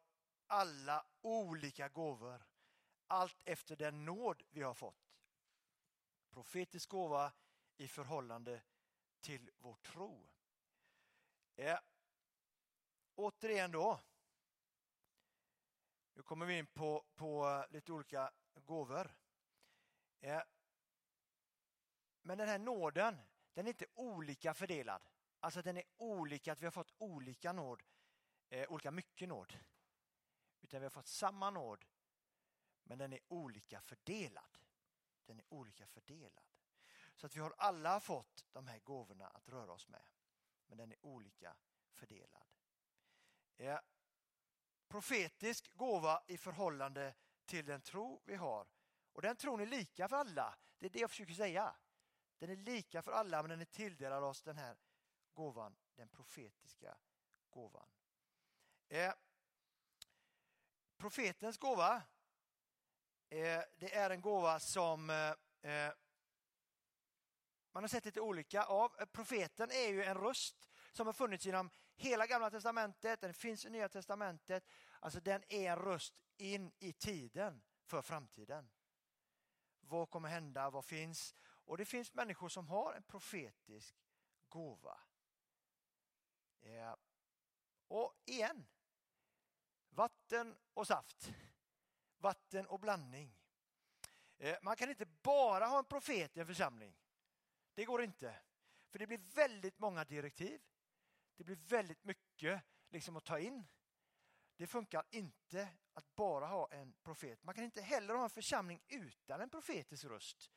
alla 0.46 1.06
olika 1.20 1.88
gåvor 1.88 2.46
allt 3.06 3.42
efter 3.44 3.76
den 3.76 4.04
nåd 4.04 4.42
vi 4.50 4.62
har 4.62 4.74
fått. 4.74 5.12
Profetisk 6.30 6.88
gåva 6.88 7.32
i 7.76 7.88
förhållande 7.88 8.62
till 9.20 9.50
vår 9.58 9.74
tro. 9.74 10.28
Eh, 11.56 11.78
återigen 13.14 13.70
då. 13.72 14.00
Nu 16.14 16.22
kommer 16.22 16.46
vi 16.46 16.58
in 16.58 16.66
på, 16.66 17.04
på 17.14 17.64
lite 17.70 17.92
olika 17.92 18.32
gåvor. 18.54 19.16
Eh, 20.20 20.42
men 22.22 22.38
den 22.38 22.48
här 22.48 22.58
nåden, 22.58 23.18
den 23.54 23.66
är 23.66 23.70
inte 23.70 23.86
olika 23.94 24.54
fördelad. 24.54 25.02
Alltså 25.40 25.62
den 25.62 25.76
är 25.76 25.84
olika, 25.96 26.52
att 26.52 26.60
vi 26.60 26.66
har 26.66 26.70
fått 26.70 26.94
olika 26.98 27.52
nåd, 27.52 27.82
eh, 28.48 28.72
olika 28.72 28.90
mycket 28.90 29.28
nåd. 29.28 29.58
Utan 30.60 30.80
vi 30.80 30.84
har 30.84 30.90
fått 30.90 31.06
samma 31.06 31.50
nåd, 31.50 31.84
men 32.82 32.98
den 32.98 33.12
är 33.12 33.20
olika 33.28 33.80
fördelad. 33.80 34.58
Den 35.26 35.38
är 35.38 35.44
olika 35.48 35.86
fördelad. 35.86 36.55
Så 37.16 37.26
att 37.26 37.36
vi 37.36 37.40
har 37.40 37.54
alla 37.58 38.00
fått 38.00 38.46
de 38.52 38.66
här 38.66 38.78
gåvorna 38.78 39.26
att 39.26 39.48
röra 39.48 39.72
oss 39.72 39.88
med. 39.88 40.04
Men 40.66 40.78
den 40.78 40.92
är 40.92 41.04
olika 41.04 41.56
fördelad. 41.92 42.46
Ja. 43.56 43.80
profetisk 44.88 45.70
gåva 45.74 46.22
i 46.26 46.38
förhållande 46.38 47.14
till 47.44 47.64
den 47.64 47.80
tro 47.80 48.22
vi 48.24 48.34
har. 48.34 48.66
Och 49.12 49.22
den 49.22 49.36
tron 49.36 49.60
är 49.60 49.66
lika 49.66 50.08
för 50.08 50.16
alla. 50.16 50.58
Det 50.78 50.86
är 50.86 50.90
det 50.90 50.98
jag 50.98 51.10
försöker 51.10 51.34
säga. 51.34 51.76
Den 52.38 52.50
är 52.50 52.56
lika 52.56 53.02
för 53.02 53.12
alla 53.12 53.42
men 53.42 53.50
den 53.50 53.60
är 53.60 53.64
tilldelad 53.64 54.24
oss 54.24 54.42
den 54.42 54.56
här 54.56 54.76
gåvan, 55.32 55.76
den 55.94 56.08
profetiska 56.08 56.98
gåvan. 57.50 57.88
Eh, 58.88 59.14
profetens 60.96 61.58
gåva, 61.58 62.02
eh, 63.28 63.62
det 63.76 63.94
är 63.94 64.10
en 64.10 64.20
gåva 64.20 64.60
som 64.60 65.10
eh, 65.10 65.34
eh 65.72 65.92
man 67.76 67.82
har 67.82 67.88
sett 67.88 68.04
lite 68.04 68.20
olika 68.20 68.62
av. 68.62 68.88
Profeten 69.12 69.70
är 69.70 69.88
ju 69.88 70.04
en 70.04 70.14
röst 70.14 70.68
som 70.92 71.06
har 71.06 71.12
funnits 71.12 71.46
genom 71.46 71.70
hela 71.96 72.26
gamla 72.26 72.50
testamentet, 72.50 73.20
den 73.20 73.34
finns 73.34 73.64
i 73.64 73.70
nya 73.70 73.88
testamentet. 73.88 74.68
Alltså 75.00 75.20
den 75.20 75.42
är 75.48 75.72
en 75.72 75.78
röst 75.78 76.14
in 76.36 76.72
i 76.78 76.92
tiden 76.92 77.62
för 77.84 78.02
framtiden. 78.02 78.70
Vad 79.80 80.10
kommer 80.10 80.28
hända? 80.28 80.70
Vad 80.70 80.84
finns? 80.84 81.34
Och 81.44 81.76
det 81.76 81.84
finns 81.84 82.14
människor 82.14 82.48
som 82.48 82.68
har 82.68 82.94
en 82.94 83.02
profetisk 83.02 83.96
gåva. 84.48 85.00
Ja. 86.60 86.96
Och 87.88 88.14
igen, 88.24 88.66
vatten 89.88 90.56
och 90.74 90.86
saft. 90.86 91.32
Vatten 92.18 92.66
och 92.66 92.80
blandning. 92.80 93.36
Eh, 94.38 94.56
man 94.62 94.76
kan 94.76 94.90
inte 94.90 95.06
bara 95.06 95.66
ha 95.66 95.78
en 95.78 95.84
profet 95.84 96.36
i 96.36 96.40
en 96.40 96.46
församling. 96.46 96.96
Det 97.76 97.84
går 97.84 98.02
inte. 98.02 98.38
För 98.88 98.98
det 98.98 99.06
blir 99.06 99.18
väldigt 99.18 99.78
många 99.78 100.04
direktiv. 100.04 100.60
Det 101.36 101.44
blir 101.44 101.56
väldigt 101.56 102.04
mycket 102.04 102.62
liksom 102.88 103.16
att 103.16 103.24
ta 103.24 103.38
in. 103.38 103.64
Det 104.56 104.66
funkar 104.66 105.04
inte 105.10 105.68
att 105.92 106.14
bara 106.16 106.46
ha 106.46 106.68
en 106.70 106.94
profet. 107.02 107.42
Man 107.42 107.54
kan 107.54 107.64
inte 107.64 107.82
heller 107.82 108.14
ha 108.14 108.24
en 108.24 108.30
församling 108.30 108.82
utan 108.88 109.40
en 109.40 109.50
profetisk 109.50 110.04
röst 110.04 110.50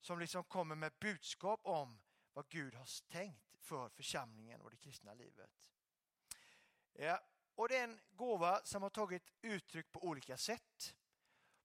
som 0.00 0.18
liksom 0.18 0.44
kommer 0.44 0.74
med 0.74 0.92
budskap 1.00 1.60
om 1.64 2.00
vad 2.32 2.48
Gud 2.48 2.74
har 2.74 3.08
tänkt 3.08 3.54
för 3.58 3.88
församlingen 3.88 4.60
och 4.60 4.70
det 4.70 4.76
kristna 4.76 5.14
livet. 5.14 5.70
Ja, 6.92 7.20
och 7.54 7.68
det 7.68 7.76
är 7.76 7.84
en 7.84 8.00
gåva 8.10 8.60
som 8.64 8.82
har 8.82 8.90
tagit 8.90 9.32
uttryck 9.42 9.92
på 9.92 10.04
olika 10.04 10.36
sätt. 10.36 10.94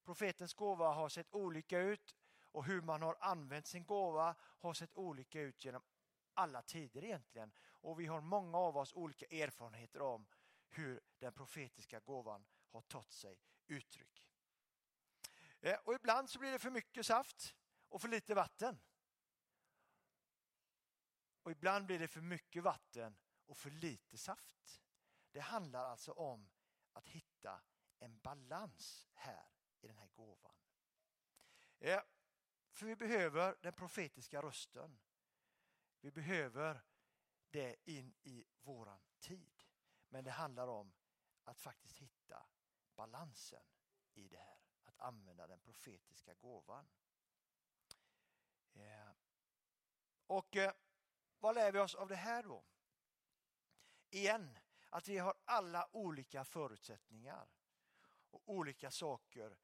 Profetens 0.04 0.54
gåva 0.54 0.94
har 0.94 1.10
sett 1.10 1.34
olika 1.34 1.80
ut 1.80 2.16
och 2.51 2.65
hur 2.65 2.82
man 2.82 3.01
har 3.01 3.18
använt 3.20 3.68
sin 3.68 3.86
gåva 3.86 4.36
har 4.39 4.74
sett 4.74 4.98
olika 4.98 5.41
ut 5.41 5.65
genom 5.65 5.82
alla 6.34 6.62
tider 6.62 7.03
egentligen. 7.03 7.51
Och 7.60 8.00
vi 8.00 8.06
har 8.06 8.22
många 8.22 8.58
av 8.58 8.77
oss 8.77 8.94
olika 8.94 9.25
erfarenheter 9.25 10.01
om 10.01 10.27
hur 10.70 11.01
den 11.20 11.34
profetiska 11.34 12.00
gåvan 12.00 12.46
har 12.70 12.82
tagit 12.82 13.12
sig 13.12 13.39
uttryck. 13.68 14.27
Eh, 15.60 15.79
och 15.84 15.94
ibland 15.94 16.29
så 16.29 16.39
blir 16.39 16.51
det 16.51 16.60
för 16.60 16.70
mycket 16.70 17.06
saft 17.06 17.56
och 17.89 18.01
för 18.01 18.08
lite 18.08 18.36
vatten. 18.36 18.79
Och 21.44 21.51
ibland 21.51 21.86
blir 21.86 22.00
det 22.00 22.08
för 22.08 22.22
mycket 22.22 22.63
vatten 22.63 23.18
och 23.46 23.58
för 23.58 23.70
lite 23.70 24.18
saft. 24.18 24.82
Det 25.32 25.39
handlar 25.39 25.86
alltså 25.86 26.12
om 26.12 26.50
att 26.94 27.08
hitta 27.08 27.62
en 28.00 28.20
balans 28.20 29.08
här 29.13 29.51
i 29.82 29.88
den 29.88 29.98
här 29.98 30.08
gåvan. 30.08 30.56
Eh, 31.79 32.01
för 32.72 32.86
vi 32.86 32.96
behöver 32.96 33.56
den 33.62 33.74
profetiska 33.74 34.42
rösten. 34.42 35.00
Vi 36.02 36.12
behöver 36.12 36.82
det 37.50 37.76
in 37.86 38.14
i 38.24 38.46
våran 38.62 39.02
tid. 39.20 39.64
Men 40.10 40.24
det 40.24 40.32
handlar 40.32 40.68
om 40.68 40.94
att 41.44 41.60
faktiskt 41.60 41.98
hitta 41.98 42.46
balansen 42.96 43.64
i 44.14 44.28
det 44.28 44.38
här. 44.38 44.60
Att 44.84 45.00
använda 45.00 45.48
den 45.48 45.60
profetiska 45.60 46.34
gåvan. 46.34 46.88
Eh, 48.74 49.12
och 50.28 50.56
eh, 50.56 50.74
vad 51.40 51.56
lär 51.56 51.72
vi 51.72 51.80
oss 51.80 51.96
av 51.96 52.08
det 52.08 52.16
här 52.16 52.44
då? 52.44 52.66
Igen, 54.10 54.58
att 54.90 55.08
vi 55.08 55.18
har 55.18 55.34
alla 55.46 55.90
olika 55.92 56.46
förutsättningar 56.46 57.50
och 58.32 58.42
olika 58.46 58.92
saker 58.92 59.58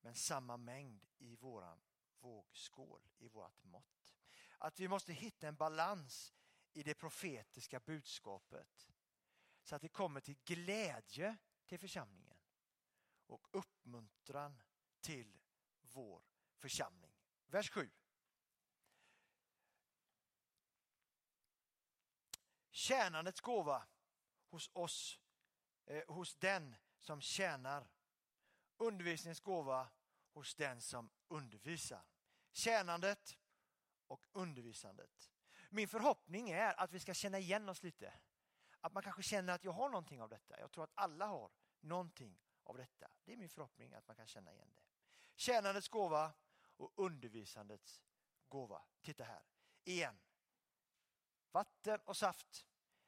men 0.00 0.14
samma 0.14 0.56
mängd 0.56 1.06
i 1.18 1.36
våran 1.36 1.82
vågskål, 2.20 3.08
i 3.18 3.28
vårt 3.28 3.64
mått. 3.64 4.14
Att 4.58 4.80
vi 4.80 4.88
måste 4.88 5.12
hitta 5.12 5.48
en 5.48 5.56
balans 5.56 6.34
i 6.72 6.82
det 6.82 6.94
profetiska 6.94 7.80
budskapet 7.80 8.88
så 9.62 9.76
att 9.76 9.82
det 9.82 9.88
kommer 9.88 10.20
till 10.20 10.36
glädje 10.44 11.36
till 11.66 11.78
församlingen 11.78 12.38
och 13.26 13.48
uppmuntran 13.50 14.60
till 15.00 15.40
vår 15.80 16.22
församling. 16.56 17.14
Vers 17.46 17.70
7. 17.70 17.90
Tjänandets 22.70 23.40
gåva 23.40 23.86
hos 24.48 24.70
oss, 24.72 25.20
eh, 25.86 26.02
hos 26.08 26.34
den 26.34 26.76
som 26.98 27.20
tjänar. 27.20 27.90
Undervisningens 28.76 29.40
gåva 29.40 29.88
hos 30.32 30.54
den 30.54 30.80
som 30.80 31.10
undervisar. 31.28 32.09
Tjänandet 32.52 33.38
och 34.06 34.26
undervisandet. 34.32 35.30
Min 35.70 35.88
förhoppning 35.88 36.50
är 36.50 36.80
att 36.80 36.92
vi 36.92 37.00
ska 37.00 37.14
känna 37.14 37.38
igen 37.38 37.68
oss 37.68 37.82
lite. 37.82 38.12
Att 38.80 38.92
man 38.92 39.02
kanske 39.02 39.22
känner 39.22 39.52
att 39.52 39.64
jag 39.64 39.72
har 39.72 39.88
någonting 39.88 40.22
av 40.22 40.28
detta. 40.28 40.60
Jag 40.60 40.70
tror 40.70 40.84
att 40.84 40.92
alla 40.94 41.26
har 41.26 41.50
någonting 41.80 42.40
av 42.64 42.76
detta. 42.76 43.10
Det 43.24 43.32
är 43.32 43.36
min 43.36 43.48
förhoppning 43.48 43.94
att 43.94 44.06
man 44.06 44.16
kan 44.16 44.26
känna 44.26 44.52
igen 44.52 44.70
det. 44.74 44.82
Tjänandets 45.34 45.88
gåva 45.88 46.32
och 46.76 46.92
undervisandets 46.96 48.02
gåva. 48.48 48.82
Titta 49.00 49.24
här. 49.24 49.42
Igen. 49.84 50.20
Vatten 51.50 52.00
och 52.04 52.16
saft. 52.16 52.66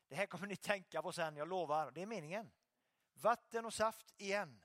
Det 0.09 0.15
här 0.15 0.27
kommer 0.27 0.47
ni 0.47 0.57
tänka 0.57 1.03
på 1.03 1.13
sen, 1.13 1.37
jag 1.37 1.49
lovar. 1.49 1.91
Det 1.91 2.03
är 2.03 2.07
meningen. 2.07 2.51
Vatten 3.15 3.65
och 3.65 3.75
saft 3.75 4.15
igen. 4.17 4.65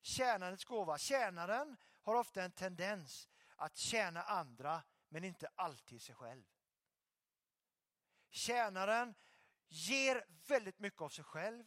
Tjänandets 0.00 0.64
gåva. 0.64 0.98
Tjänaren 0.98 1.76
har 2.02 2.14
ofta 2.14 2.42
en 2.42 2.52
tendens 2.52 3.28
att 3.58 3.76
tjäna 3.76 4.22
andra 4.22 4.82
men 5.08 5.24
inte 5.24 5.48
alltid 5.54 6.02
sig 6.02 6.14
själv. 6.14 6.44
Tjänaren 8.30 9.14
ger 9.68 10.24
väldigt 10.48 10.78
mycket 10.78 11.00
av 11.00 11.08
sig 11.08 11.24
själv 11.24 11.64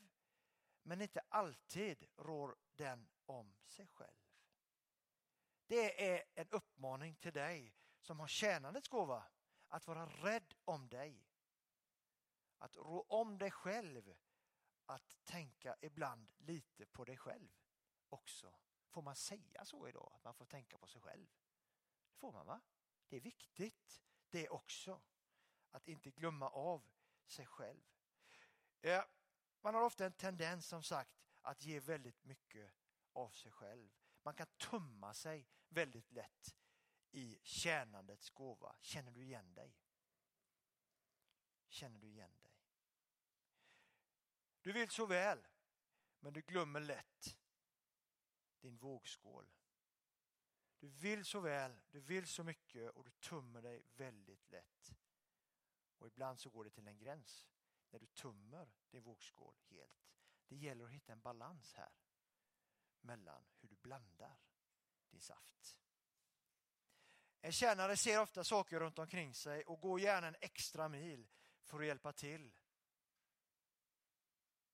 men 0.83 1.01
inte 1.01 1.21
alltid 1.29 2.07
rår 2.17 2.55
den 2.75 3.09
om 3.25 3.55
sig 3.65 3.87
själv. 3.87 4.21
Det 5.67 6.13
är 6.13 6.23
en 6.35 6.47
uppmaning 6.49 7.15
till 7.15 7.33
dig 7.33 7.75
som 7.99 8.19
har 8.19 8.27
tjänandets 8.27 8.89
gåva 8.89 9.23
att 9.67 9.87
vara 9.87 10.05
rädd 10.05 10.53
om 10.65 10.89
dig. 10.89 11.27
Att 12.57 12.77
rå 12.77 13.01
om 13.01 13.37
dig 13.37 13.51
själv. 13.51 14.13
Att 14.85 15.17
tänka 15.23 15.75
ibland 15.81 16.31
lite 16.37 16.85
på 16.85 17.05
dig 17.05 17.17
själv 17.17 17.49
också. 18.09 18.53
Får 18.89 19.01
man 19.01 19.15
säga 19.15 19.65
så 19.65 19.87
idag? 19.87 20.11
Att 20.15 20.23
man 20.23 20.33
får 20.33 20.45
tänka 20.45 20.77
på 20.77 20.87
sig 20.87 21.01
själv? 21.01 21.27
Det 22.21 22.27
får 22.27 22.31
man 22.31 22.45
va? 22.45 22.61
Det 23.09 23.15
är 23.15 23.21
viktigt 23.21 24.01
det 24.29 24.49
också. 24.49 25.01
Att 25.71 25.87
inte 25.87 26.11
glömma 26.11 26.49
av 26.49 26.89
sig 27.25 27.45
själv. 27.45 27.83
Man 29.61 29.75
har 29.75 29.81
ofta 29.81 30.05
en 30.05 30.13
tendens 30.13 30.67
som 30.67 30.83
sagt 30.83 31.29
att 31.41 31.63
ge 31.63 31.79
väldigt 31.79 32.23
mycket 32.23 32.73
av 33.13 33.29
sig 33.29 33.51
själv. 33.51 33.89
Man 34.23 34.33
kan 34.33 34.47
tumma 34.47 35.13
sig 35.13 35.47
väldigt 35.67 36.11
lätt 36.11 36.55
i 37.11 37.39
tjänandets 37.43 38.29
gåva. 38.29 38.75
Känner 38.81 39.11
du 39.11 39.23
igen 39.23 39.53
dig? 39.53 39.77
Känner 41.67 41.99
du 41.99 42.07
igen 42.07 42.37
dig? 42.41 42.57
Du 44.61 44.71
vill 44.71 44.89
så 44.89 45.05
väl, 45.05 45.47
men 46.19 46.33
du 46.33 46.41
glömmer 46.41 46.79
lätt 46.79 47.37
din 48.59 48.77
vågskål. 48.77 49.51
Du 50.81 50.87
vill 50.87 51.25
så 51.25 51.39
väl, 51.39 51.79
du 51.91 51.99
vill 51.99 52.27
så 52.27 52.43
mycket 52.43 52.89
och 52.89 53.03
du 53.03 53.11
tummer 53.11 53.61
dig 53.61 53.83
väldigt 53.95 54.51
lätt. 54.51 54.95
Och 55.97 56.07
ibland 56.07 56.39
så 56.39 56.49
går 56.49 56.63
det 56.63 56.69
till 56.69 56.87
en 56.87 56.97
gräns 56.97 57.47
när 57.89 57.99
du 57.99 58.07
tummer 58.07 58.71
din 58.89 59.03
vågskål 59.03 59.55
helt. 59.69 60.11
Det 60.47 60.55
gäller 60.55 60.85
att 60.85 60.91
hitta 60.91 61.11
en 61.11 61.21
balans 61.21 61.73
här 61.73 61.91
mellan 63.01 63.43
hur 63.59 63.69
du 63.69 63.75
blandar 63.75 64.39
din 65.09 65.21
saft. 65.21 65.77
En 67.41 67.51
tjänare 67.51 67.97
ser 67.97 68.21
ofta 68.21 68.43
saker 68.43 68.79
runt 68.79 68.99
omkring 68.99 69.33
sig 69.33 69.63
och 69.63 69.81
går 69.81 69.99
gärna 69.99 70.27
en 70.27 70.35
extra 70.41 70.89
mil 70.89 71.27
för 71.63 71.79
att 71.79 71.85
hjälpa 71.85 72.13
till. 72.13 72.51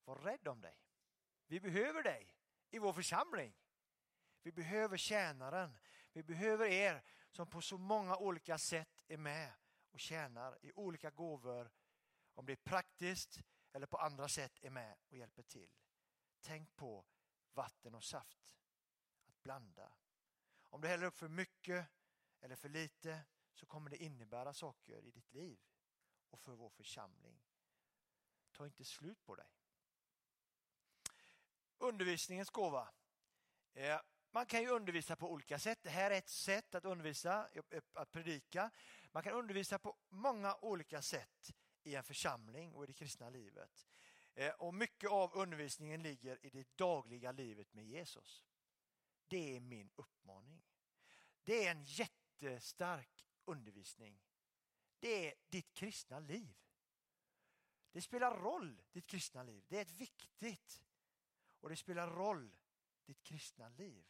Var 0.03 0.15
rädd 0.15 0.47
om 0.47 0.61
dig. 0.61 0.77
Vi 1.47 1.59
behöver 1.59 2.03
dig 2.03 2.35
i 2.69 2.79
vår 2.79 2.93
församling. 2.93 3.53
Vi 4.41 4.51
behöver 4.51 4.97
tjänaren. 4.97 5.77
Vi 6.17 6.23
behöver 6.23 6.65
er 6.65 7.03
som 7.31 7.47
på 7.47 7.61
så 7.61 7.77
många 7.77 8.17
olika 8.17 8.57
sätt 8.57 9.03
är 9.07 9.17
med 9.17 9.53
och 9.91 9.99
tjänar 9.99 10.65
i 10.65 10.71
olika 10.75 11.09
gåvor. 11.09 11.71
Om 12.33 12.45
det 12.45 12.51
är 12.51 12.55
praktiskt 12.55 13.39
eller 13.71 13.87
på 13.87 13.97
andra 13.97 14.27
sätt 14.27 14.59
är 14.61 14.69
med 14.69 14.97
och 15.09 15.17
hjälper 15.17 15.43
till. 15.43 15.69
Tänk 16.41 16.75
på 16.75 17.05
vatten 17.53 17.95
och 17.95 18.03
saft. 18.03 18.39
Att 19.27 19.43
blanda. 19.43 19.91
Om 20.69 20.81
du 20.81 20.87
häller 20.87 21.07
upp 21.07 21.17
för 21.17 21.27
mycket 21.27 21.87
eller 22.39 22.55
för 22.55 22.69
lite 22.69 23.21
så 23.53 23.65
kommer 23.65 23.89
det 23.89 24.03
innebära 24.03 24.53
saker 24.53 25.05
i 25.05 25.11
ditt 25.11 25.33
liv 25.33 25.59
och 26.29 26.39
för 26.39 26.53
vår 26.53 26.69
församling. 26.69 27.41
Ta 28.51 28.65
inte 28.65 28.85
slut 28.85 29.23
på 29.25 29.35
dig. 29.35 29.51
Undervisningens 31.77 32.49
gåva. 32.49 32.89
Man 34.37 34.45
kan 34.45 34.61
ju 34.61 34.69
undervisa 34.69 35.15
på 35.15 35.31
olika 35.31 35.59
sätt. 35.59 35.79
Det 35.83 35.89
här 35.89 36.11
är 36.11 36.17
ett 36.17 36.29
sätt 36.29 36.75
att 36.75 36.85
undervisa, 36.85 37.49
att 37.93 38.11
predika. 38.11 38.71
Man 39.11 39.23
kan 39.23 39.33
undervisa 39.33 39.79
på 39.79 39.97
många 40.09 40.55
olika 40.55 41.01
sätt 41.01 41.53
i 41.83 41.95
en 41.95 42.03
församling 42.03 42.73
och 42.73 42.83
i 42.83 42.87
det 42.87 42.93
kristna 42.93 43.29
livet. 43.29 43.87
Eh, 44.33 44.49
och 44.49 44.73
mycket 44.73 45.09
av 45.09 45.35
undervisningen 45.35 46.03
ligger 46.03 46.45
i 46.45 46.49
det 46.49 46.77
dagliga 46.77 47.31
livet 47.31 47.73
med 47.73 47.85
Jesus. 47.85 48.45
Det 49.27 49.55
är 49.55 49.59
min 49.59 49.89
uppmaning. 49.95 50.63
Det 51.43 51.67
är 51.67 51.71
en 51.71 51.83
jättestark 51.83 53.27
undervisning. 53.45 54.19
Det 54.99 55.27
är 55.27 55.33
ditt 55.49 55.73
kristna 55.73 56.19
liv. 56.19 56.57
Det 57.91 58.01
spelar 58.01 58.37
roll, 58.37 58.81
ditt 58.91 59.07
kristna 59.07 59.43
liv. 59.43 59.65
Det 59.67 59.77
är 59.77 59.81
ett 59.81 60.01
viktigt 60.01 60.83
och 61.59 61.69
det 61.69 61.75
spelar 61.75 62.09
roll, 62.09 62.57
ditt 63.05 63.23
kristna 63.23 63.69
liv. 63.69 64.05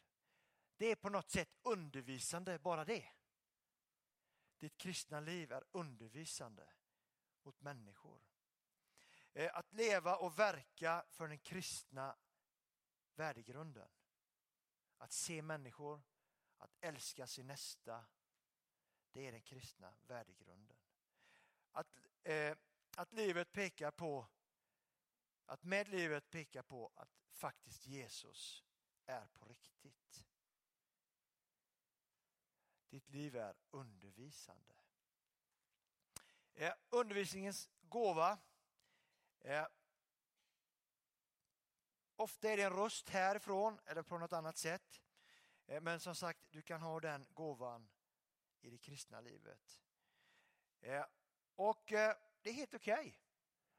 Det 0.78 0.86
är 0.86 0.96
på 0.96 1.10
något 1.10 1.30
sätt 1.30 1.50
undervisande, 1.62 2.60
bara 2.60 2.86
det. 2.86 3.10
Ditt 4.58 4.78
kristna 4.78 5.20
liv 5.20 5.52
är 5.52 5.64
undervisande 5.72 6.74
mot 7.44 7.62
människor. 7.62 8.22
Eh, 9.34 9.56
att 9.58 9.74
leva 9.74 10.18
och 10.18 10.40
verka 10.40 11.06
för 11.10 11.28
den 11.28 11.40
kristna 11.40 12.16
värdegrunden. 13.16 13.90
Att 14.98 15.12
se 15.12 15.42
människor, 15.42 16.02
att 16.58 16.76
älska 16.82 17.28
sin 17.28 17.48
nästa, 17.48 18.06
det 19.12 19.28
är 19.28 19.32
den 19.32 19.42
kristna 19.42 19.94
värdegrunden. 20.02 20.78
Att, 21.72 22.00
eh, 22.24 22.58
att 22.96 23.14
livet 23.14 23.52
pekar 23.52 23.92
på 23.92 24.28
att 25.48 25.64
med 25.64 25.88
livet 25.88 26.30
pekar 26.30 26.64
på 26.64 26.92
att 26.96 27.10
faktiskt 27.32 27.88
Jesus 27.88 28.64
är 29.06 29.28
på 29.28 29.46
riktigt. 29.46 30.07
Ditt 32.98 33.10
liv 33.10 33.36
är 33.36 33.56
undervisande. 33.72 34.76
Eh, 36.54 36.74
undervisningens 36.90 37.70
gåva. 37.82 38.38
Eh, 39.40 39.68
ofta 42.16 42.50
är 42.50 42.58
det 42.58 42.64
en 42.64 42.74
röst 42.74 43.10
härifrån 43.10 43.80
eller 43.86 44.04
på 44.04 44.18
något 44.18 44.34
annat 44.34 44.58
sätt. 44.58 45.02
Eh, 45.66 45.82
men 45.82 46.00
som 46.00 46.16
sagt, 46.16 46.40
du 46.50 46.62
kan 46.62 46.82
ha 46.82 47.00
den 47.00 47.28
gåvan 47.34 47.90
i 48.62 48.70
det 48.70 48.78
kristna 48.78 49.22
livet. 49.22 49.82
Eh, 50.82 51.06
och 51.56 51.92
eh, 51.92 52.16
det 52.42 52.50
är 52.50 52.54
helt 52.54 52.74
okej 52.74 52.94
okay 52.94 53.14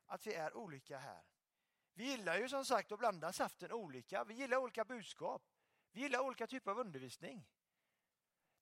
att 0.06 0.26
vi 0.26 0.34
är 0.34 0.56
olika 0.56 0.98
här. 0.98 1.22
Vi 1.92 2.04
gillar 2.04 2.38
ju 2.38 2.48
som 2.48 2.64
sagt 2.64 2.92
att 2.92 2.98
blanda 2.98 3.32
saften 3.32 3.72
olika. 3.72 4.24
Vi 4.24 4.34
gillar 4.34 4.56
olika 4.56 4.84
budskap. 4.84 5.42
Vi 5.92 6.00
gillar 6.00 6.20
olika 6.20 6.46
typer 6.46 6.70
av 6.70 6.78
undervisning. 6.78 7.46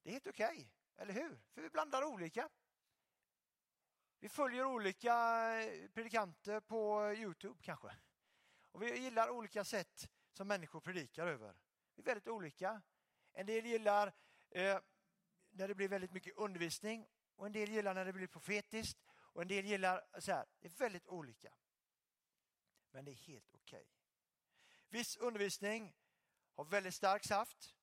Det 0.07 0.11
är 0.11 0.13
helt 0.13 0.27
okej, 0.27 0.47
okay, 0.47 0.67
eller 0.97 1.15
hur? 1.15 1.41
För 1.55 1.63
vi 1.63 1.71
blandar 1.71 2.05
olika. 2.05 2.49
Vi 4.19 4.29
följer 4.29 4.65
olika 4.65 5.15
eh, 5.61 5.89
predikanter 5.91 6.61
på 6.61 7.13
Youtube 7.17 7.59
kanske. 7.63 7.97
Och 8.71 8.83
vi 8.83 8.99
gillar 8.99 9.31
olika 9.31 9.65
sätt 9.65 10.11
som 10.33 10.49
människor 10.49 10.81
predikar 10.81 11.27
över. 11.27 11.57
Vi 11.95 12.03
är 12.03 12.05
väldigt 12.05 12.29
olika. 12.29 12.83
En 13.33 13.47
del 13.47 13.67
gillar 13.67 14.13
eh, 14.51 14.79
när 15.51 15.69
det 15.69 15.75
blir 15.75 15.89
väldigt 15.89 16.13
mycket 16.13 16.37
undervisning 16.37 17.09
och 17.37 17.47
en 17.47 17.53
del 17.53 17.71
gillar 17.71 17.95
när 17.95 18.05
det 18.05 18.13
blir 18.13 18.27
profetiskt 18.27 19.05
och 19.11 19.43
en 19.43 19.49
del 19.49 19.65
gillar 19.65 20.21
så 20.21 20.33
här. 20.33 20.47
Det 20.61 20.67
är 20.67 20.73
väldigt 20.79 21.07
olika. 21.07 21.55
Men 22.91 23.05
det 23.05 23.11
är 23.11 23.15
helt 23.27 23.51
okej. 23.55 23.79
Okay. 23.79 23.87
Viss 24.89 25.17
undervisning 25.17 25.97
har 26.55 26.65
väldigt 26.65 26.95
stark 26.95 27.25
saft 27.25 27.77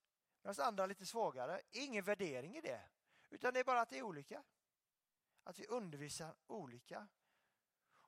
medan 0.44 0.66
andra 0.66 0.86
lite 0.86 1.06
svagare. 1.06 1.62
Ingen 1.72 2.04
värdering 2.04 2.58
i 2.58 2.62
det, 2.62 2.82
utan 3.30 3.54
det 3.54 3.60
är 3.60 3.64
bara 3.64 3.82
att 3.82 3.90
det 3.90 3.98
är 3.98 4.04
olika. 4.04 4.44
Att 5.44 5.60
vi 5.60 5.68
undervisar 5.68 6.36
olika. 6.48 7.08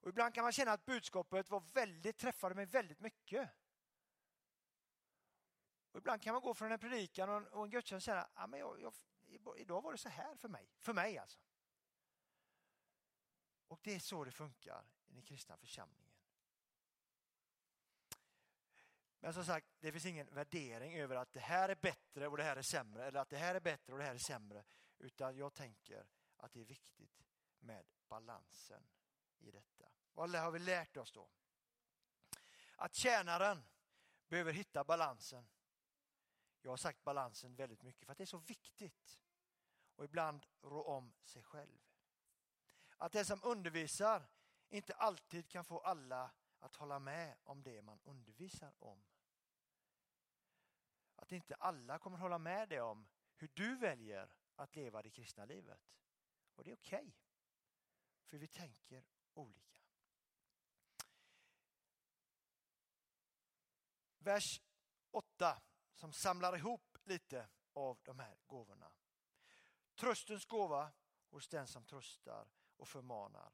Och 0.06 0.10
ibland 0.10 0.34
kan 0.34 0.44
man 0.44 0.52
känna 0.52 0.72
att 0.72 0.86
budskapet 0.86 1.50
var 1.50 1.60
väldigt, 1.60 2.18
träffade 2.18 2.56
mig 2.56 2.66
väldigt 2.66 3.00
mycket. 3.00 3.50
Och 5.92 5.98
ibland 6.00 6.22
kan 6.22 6.34
man 6.34 6.42
gå 6.42 6.54
från 6.54 6.72
en 6.72 6.80
predikan 6.80 7.30
och 7.30 7.64
en 7.64 7.70
gudstjänst 7.70 8.08
och 8.08 8.14
känna 8.14 8.22
att 8.34 8.60
jag, 8.60 8.82
jag, 8.82 9.60
idag 9.60 9.82
var 9.82 9.92
det 9.92 9.98
så 9.98 10.10
här 10.10 10.36
för 10.36 10.50
mig. 10.50 10.70
För 10.80 10.94
mig 10.94 11.18
alltså. 11.18 11.40
Och 13.68 13.80
det 13.84 13.96
är 13.96 14.00
så 14.00 14.24
det 14.24 14.32
funkar 14.32 14.86
i 15.08 15.14
den 15.14 15.24
kristna 15.24 15.58
församlingen. 15.58 16.05
Men 19.20 19.34
som 19.34 19.46
sagt, 19.46 19.68
det 19.80 19.92
finns 19.92 20.06
ingen 20.06 20.28
värdering 20.32 20.96
över 21.00 21.16
att 21.16 21.34
det 21.34 21.40
här 21.40 21.70
är 21.70 21.76
bättre 21.76 22.28
och 22.28 22.38
det 22.38 22.44
här 22.44 22.58
är 22.58 22.62
sämre 22.62 23.06
eller 23.06 23.20
att 23.20 23.30
det 23.30 23.38
här 23.38 23.56
är 23.56 23.60
bättre 23.60 23.94
och 23.94 24.00
det 24.00 24.06
här 24.06 24.16
är 24.16 24.20
sämre. 24.28 24.64
Utan 24.98 25.38
jag 25.38 25.54
tänker 25.54 26.08
att 26.38 26.54
det 26.54 26.62
är 26.62 26.66
viktigt 26.66 27.26
med 27.60 27.86
balansen 28.08 28.88
i 29.40 29.52
detta. 29.52 29.90
Vad 30.14 30.36
har 30.36 30.52
vi 30.52 30.60
lärt 30.60 30.98
oss 30.98 31.12
då? 31.12 31.30
Att 32.76 32.96
tjänaren 32.96 33.64
behöver 34.28 34.54
hitta 34.54 34.84
balansen. 34.84 35.48
Jag 36.62 36.72
har 36.72 36.78
sagt 36.78 37.04
balansen 37.04 37.56
väldigt 37.56 37.82
mycket 37.82 38.06
för 38.06 38.12
att 38.12 38.18
det 38.18 38.24
är 38.24 38.26
så 38.26 38.38
viktigt. 38.38 39.20
Och 39.96 40.06
ibland 40.06 40.46
rå 40.62 40.84
om 40.84 41.14
sig 41.24 41.44
själv. 41.44 41.80
Att 42.98 43.12
den 43.12 43.26
som 43.26 43.40
undervisar 43.44 44.28
inte 44.70 44.94
alltid 44.94 45.50
kan 45.50 45.66
få 45.66 45.80
alla 45.80 46.32
att 46.66 46.76
hålla 46.76 47.00
med 47.00 47.38
om 47.44 47.64
det 47.64 47.82
man 47.82 48.00
undervisar 48.04 48.74
om. 48.80 49.04
Att 51.16 51.32
inte 51.32 51.56
alla 51.56 52.00
kommer 52.00 52.18
hålla 52.18 52.38
med 52.38 52.70
dig 52.70 52.82
om 52.82 53.08
hur 53.36 53.52
du 53.54 53.78
väljer 53.78 54.30
att 54.56 54.76
leva 54.76 55.02
det 55.02 55.10
kristna 55.10 55.46
livet. 55.46 55.82
Och 56.56 56.64
det 56.64 56.72
är 56.72 56.76
okej. 56.76 57.00
Okay, 57.00 57.12
för 58.24 58.38
vi 58.38 58.48
tänker 58.48 59.04
olika. 59.34 59.82
Vers 64.18 64.62
8 65.12 65.62
som 65.94 66.14
samlar 66.14 66.58
ihop 66.58 66.98
lite 67.04 67.50
av 67.74 68.00
de 68.04 68.20
här 68.20 68.38
gåvorna. 68.46 68.92
Tröstens 69.96 70.46
gåva 70.46 70.92
hos 71.30 71.48
den 71.48 71.68
som 71.68 71.86
tröstar 71.86 72.48
och 72.78 72.88
förmanar. 72.88 73.54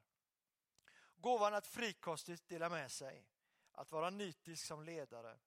Gåvan 1.22 1.54
att 1.54 1.66
frikostigt 1.66 2.48
dela 2.48 2.68
med 2.68 2.92
sig, 2.92 3.26
att 3.72 3.92
vara 3.92 4.10
nitisk 4.10 4.66
som 4.66 4.84
ledare 4.84 5.38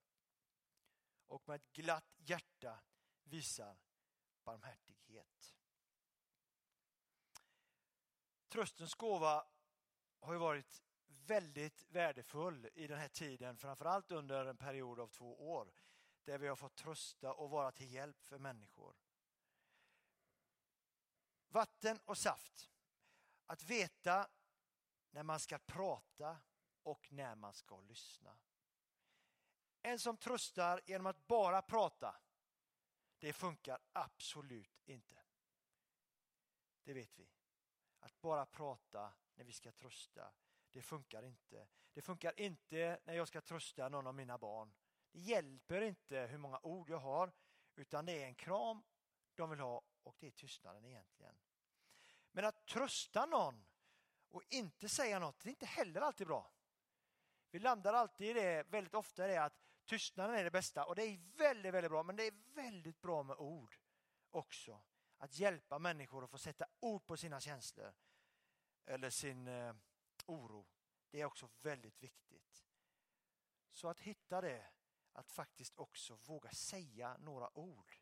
och 1.28 1.48
med 1.48 1.56
ett 1.56 1.74
glatt 1.74 2.16
hjärta 2.18 2.80
visar 3.24 3.78
barmhärtighet. 4.44 5.56
Tröstens 8.48 8.96
gåva 8.96 9.48
har 10.20 10.34
ju 10.34 10.40
varit 10.40 10.84
väldigt 11.08 11.86
värdefull 11.90 12.70
i 12.74 12.88
den 12.88 13.00
här 13.00 13.08
tiden, 13.08 13.58
framförallt 13.58 14.12
under 14.12 14.46
en 14.46 14.58
period 14.58 15.00
av 15.00 15.08
två 15.08 15.52
år 15.52 15.74
där 16.24 16.38
vi 16.38 16.48
har 16.48 16.56
fått 16.56 16.76
trösta 16.76 17.34
och 17.34 17.50
vara 17.50 17.72
till 17.72 17.92
hjälp 17.92 18.22
för 18.22 18.38
människor. 18.38 18.96
Vatten 21.48 22.00
och 22.06 22.18
saft. 22.18 22.72
Att 23.46 23.64
veta 23.64 24.30
när 25.16 25.24
man 25.24 25.40
ska 25.40 25.58
prata 25.58 26.38
och 26.84 27.12
när 27.12 27.36
man 27.36 27.54
ska 27.54 27.82
lyssna. 27.82 28.38
En 29.82 30.00
som 30.00 30.18
tröstar 30.18 30.82
genom 30.86 31.06
att 31.06 31.28
bara 31.28 31.62
prata, 31.62 32.16
det 33.20 33.34
funkar 33.34 33.80
absolut 33.94 34.82
inte. 34.86 35.24
Det 36.84 36.94
vet 36.94 37.20
vi. 37.20 37.30
Att 38.00 38.22
bara 38.22 38.46
prata 38.46 39.14
när 39.36 39.44
vi 39.46 39.52
ska 39.52 39.72
trösta, 39.72 40.34
det 40.72 40.82
funkar 40.82 41.24
inte. 41.24 41.68
Det 41.94 42.02
funkar 42.02 42.40
inte 42.40 43.00
när 43.04 43.14
jag 43.14 43.28
ska 43.28 43.42
trösta 43.42 43.90
någon 43.90 44.08
av 44.08 44.16
mina 44.16 44.38
barn. 44.38 44.74
Det 45.12 45.20
hjälper 45.20 45.82
inte 45.82 46.20
hur 46.20 46.38
många 46.38 46.60
ord 46.64 46.90
jag 46.90 47.00
har, 47.00 47.32
utan 47.76 48.06
det 48.06 48.24
är 48.24 48.26
en 48.26 48.36
kram 48.36 48.84
de 49.36 49.50
vill 49.50 49.60
ha 49.60 49.82
och 50.04 50.16
det 50.20 50.28
är 50.28 50.32
tystnaden 50.32 50.86
egentligen. 50.86 51.38
Men 52.32 52.46
att 52.46 52.66
trösta 52.68 53.26
någon 53.26 53.66
och 54.36 54.44
inte 54.50 54.90
säga 54.90 55.20
något, 55.20 55.40
det 55.40 55.50
är 55.50 55.52
inte 55.52 55.66
heller 55.66 56.02
alltid 56.02 56.28
bra. 56.28 56.52
Vi 57.52 57.60
landar 57.60 57.94
alltid 57.94 58.28
i 58.28 58.34
det, 58.34 58.64
väldigt 58.64 58.94
ofta 58.94 59.26
i 59.26 59.32
det 59.32 59.44
att 59.44 59.54
tystnaden 59.86 60.36
är 60.36 60.44
det 60.44 60.52
bästa 60.52 60.86
och 60.86 60.96
det 60.96 61.04
är 61.04 61.18
väldigt, 61.38 61.74
väldigt 61.74 61.92
bra, 61.92 62.04
men 62.04 62.16
det 62.16 62.24
är 62.24 62.34
väldigt 62.56 63.02
bra 63.02 63.24
med 63.24 63.38
ord 63.38 63.76
också. 64.30 64.82
Att 65.18 65.40
hjälpa 65.40 65.80
människor 65.80 66.24
att 66.24 66.30
få 66.30 66.38
sätta 66.38 66.66
ord 66.80 67.06
på 67.06 67.18
sina 67.18 67.40
känslor 67.40 67.94
eller 68.86 69.10
sin 69.10 69.48
eh, 69.48 69.76
oro. 70.26 70.68
Det 71.10 71.22
är 71.22 71.26
också 71.26 71.50
väldigt 71.62 72.04
viktigt. 72.04 72.66
Så 73.72 73.88
att 73.88 74.00
hitta 74.00 74.42
det, 74.42 74.70
att 75.12 75.32
faktiskt 75.32 75.76
också 75.76 76.16
våga 76.16 76.52
säga 76.52 77.18
några 77.18 77.58
ord 77.58 77.96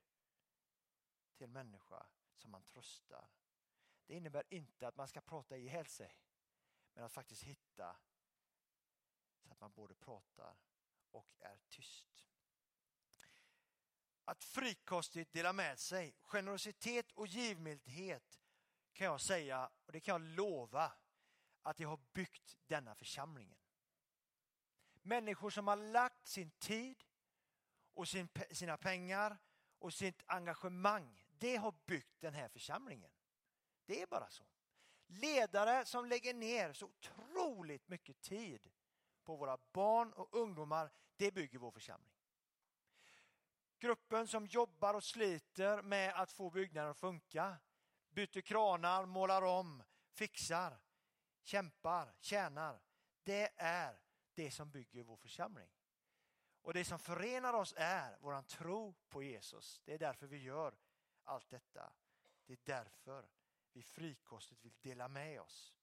till 1.38 1.48
människa 1.48 2.06
som 2.36 2.52
man 2.52 2.63
tröstar. 2.63 3.30
Det 4.05 4.13
innebär 4.13 4.43
inte 4.49 4.87
att 4.87 4.95
man 4.95 5.07
ska 5.07 5.21
prata 5.21 5.57
ihjäl 5.57 5.85
sig, 5.85 6.17
men 6.93 7.03
att 7.03 7.11
faktiskt 7.11 7.43
hitta 7.43 7.95
så 9.43 9.51
att 9.51 9.59
man 9.59 9.71
både 9.71 9.95
pratar 9.95 10.57
och 11.11 11.27
är 11.39 11.59
tyst. 11.69 12.27
Att 14.25 14.43
frikostigt 14.43 15.33
dela 15.33 15.53
med 15.53 15.79
sig, 15.79 16.15
generositet 16.21 17.11
och 17.11 17.27
givmildhet 17.27 18.39
kan 18.93 19.07
jag 19.07 19.21
säga, 19.21 19.71
och 19.85 19.91
det 19.91 19.99
kan 19.99 20.11
jag 20.11 20.35
lova, 20.35 20.93
att 21.61 21.77
det 21.77 21.83
har 21.83 21.99
byggt 22.13 22.57
denna 22.67 22.95
församlingen. 22.95 23.59
Människor 25.01 25.49
som 25.49 25.67
har 25.67 25.75
lagt 25.75 26.27
sin 26.27 26.51
tid 26.51 27.03
och 27.93 28.07
sin, 28.07 28.29
sina 28.51 28.77
pengar 28.77 29.37
och 29.79 29.93
sitt 29.93 30.23
engagemang, 30.25 31.25
det 31.29 31.55
har 31.55 31.75
byggt 31.85 32.21
den 32.21 32.33
här 32.33 32.49
församlingen. 32.49 33.11
Det 33.86 34.02
är 34.02 34.08
bara 34.08 34.30
så. 34.30 34.43
Ledare 35.08 35.86
som 35.86 36.06
lägger 36.06 36.34
ner 36.34 36.74
så 36.74 36.86
otroligt 36.86 37.88
mycket 37.88 38.22
tid 38.22 38.72
på 39.24 39.36
våra 39.36 39.58
barn 39.72 40.13
och 40.13 40.36
ungdomar, 40.36 40.91
det 41.15 41.32
bygger 41.32 41.60
vår 41.60 41.72
församling. 41.72 42.13
Gruppen 43.80 44.28
som 44.28 44.46
jobbar 44.46 44.93
och 44.93 45.04
sliter 45.04 45.82
med 45.82 46.13
att 46.15 46.32
få 46.32 46.50
byggnaden 46.50 46.91
att 46.91 46.98
funka, 46.98 47.58
byter 48.10 48.41
kranar, 48.41 49.06
målar 49.06 49.41
om, 49.41 49.84
fixar, 50.12 50.80
kämpar, 51.41 52.13
tjänar. 52.19 52.82
Det 53.24 53.52
är 53.56 54.00
det 54.34 54.52
som 54.52 54.72
bygger 54.72 55.04
vår 55.04 55.17
församling. 55.17 55.69
Och 56.62 56.74
det 56.74 56.86
som 56.86 57.00
förenar 57.00 57.54
oss 57.54 57.74
är 57.78 58.17
vår 58.19 58.41
tro 58.41 58.96
på 59.10 59.24
Jesus. 59.24 59.82
Det 59.86 59.93
är 59.93 59.98
därför 59.98 60.28
vi 60.28 60.38
gör 60.38 60.76
allt 61.24 61.50
detta. 61.50 61.93
Det 62.46 62.54
är 62.54 62.60
därför 62.63 63.30
vi 63.73 63.83
frikostigt 63.83 64.65
vill 64.65 64.73
dela 64.81 65.07
med 65.07 65.41
oss. 65.41 65.73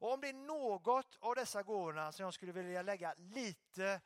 Och 0.00 0.12
om 0.12 0.20
det 0.20 0.28
är 0.28 0.32
något 0.32 1.16
av 1.20 1.34
dessa 1.34 1.62
gåvorna 1.62 2.12
som 2.12 2.24
jag 2.24 2.34
skulle 2.34 2.52
vilja 2.52 2.82
lägga 2.82 3.14
lite, 3.14 4.00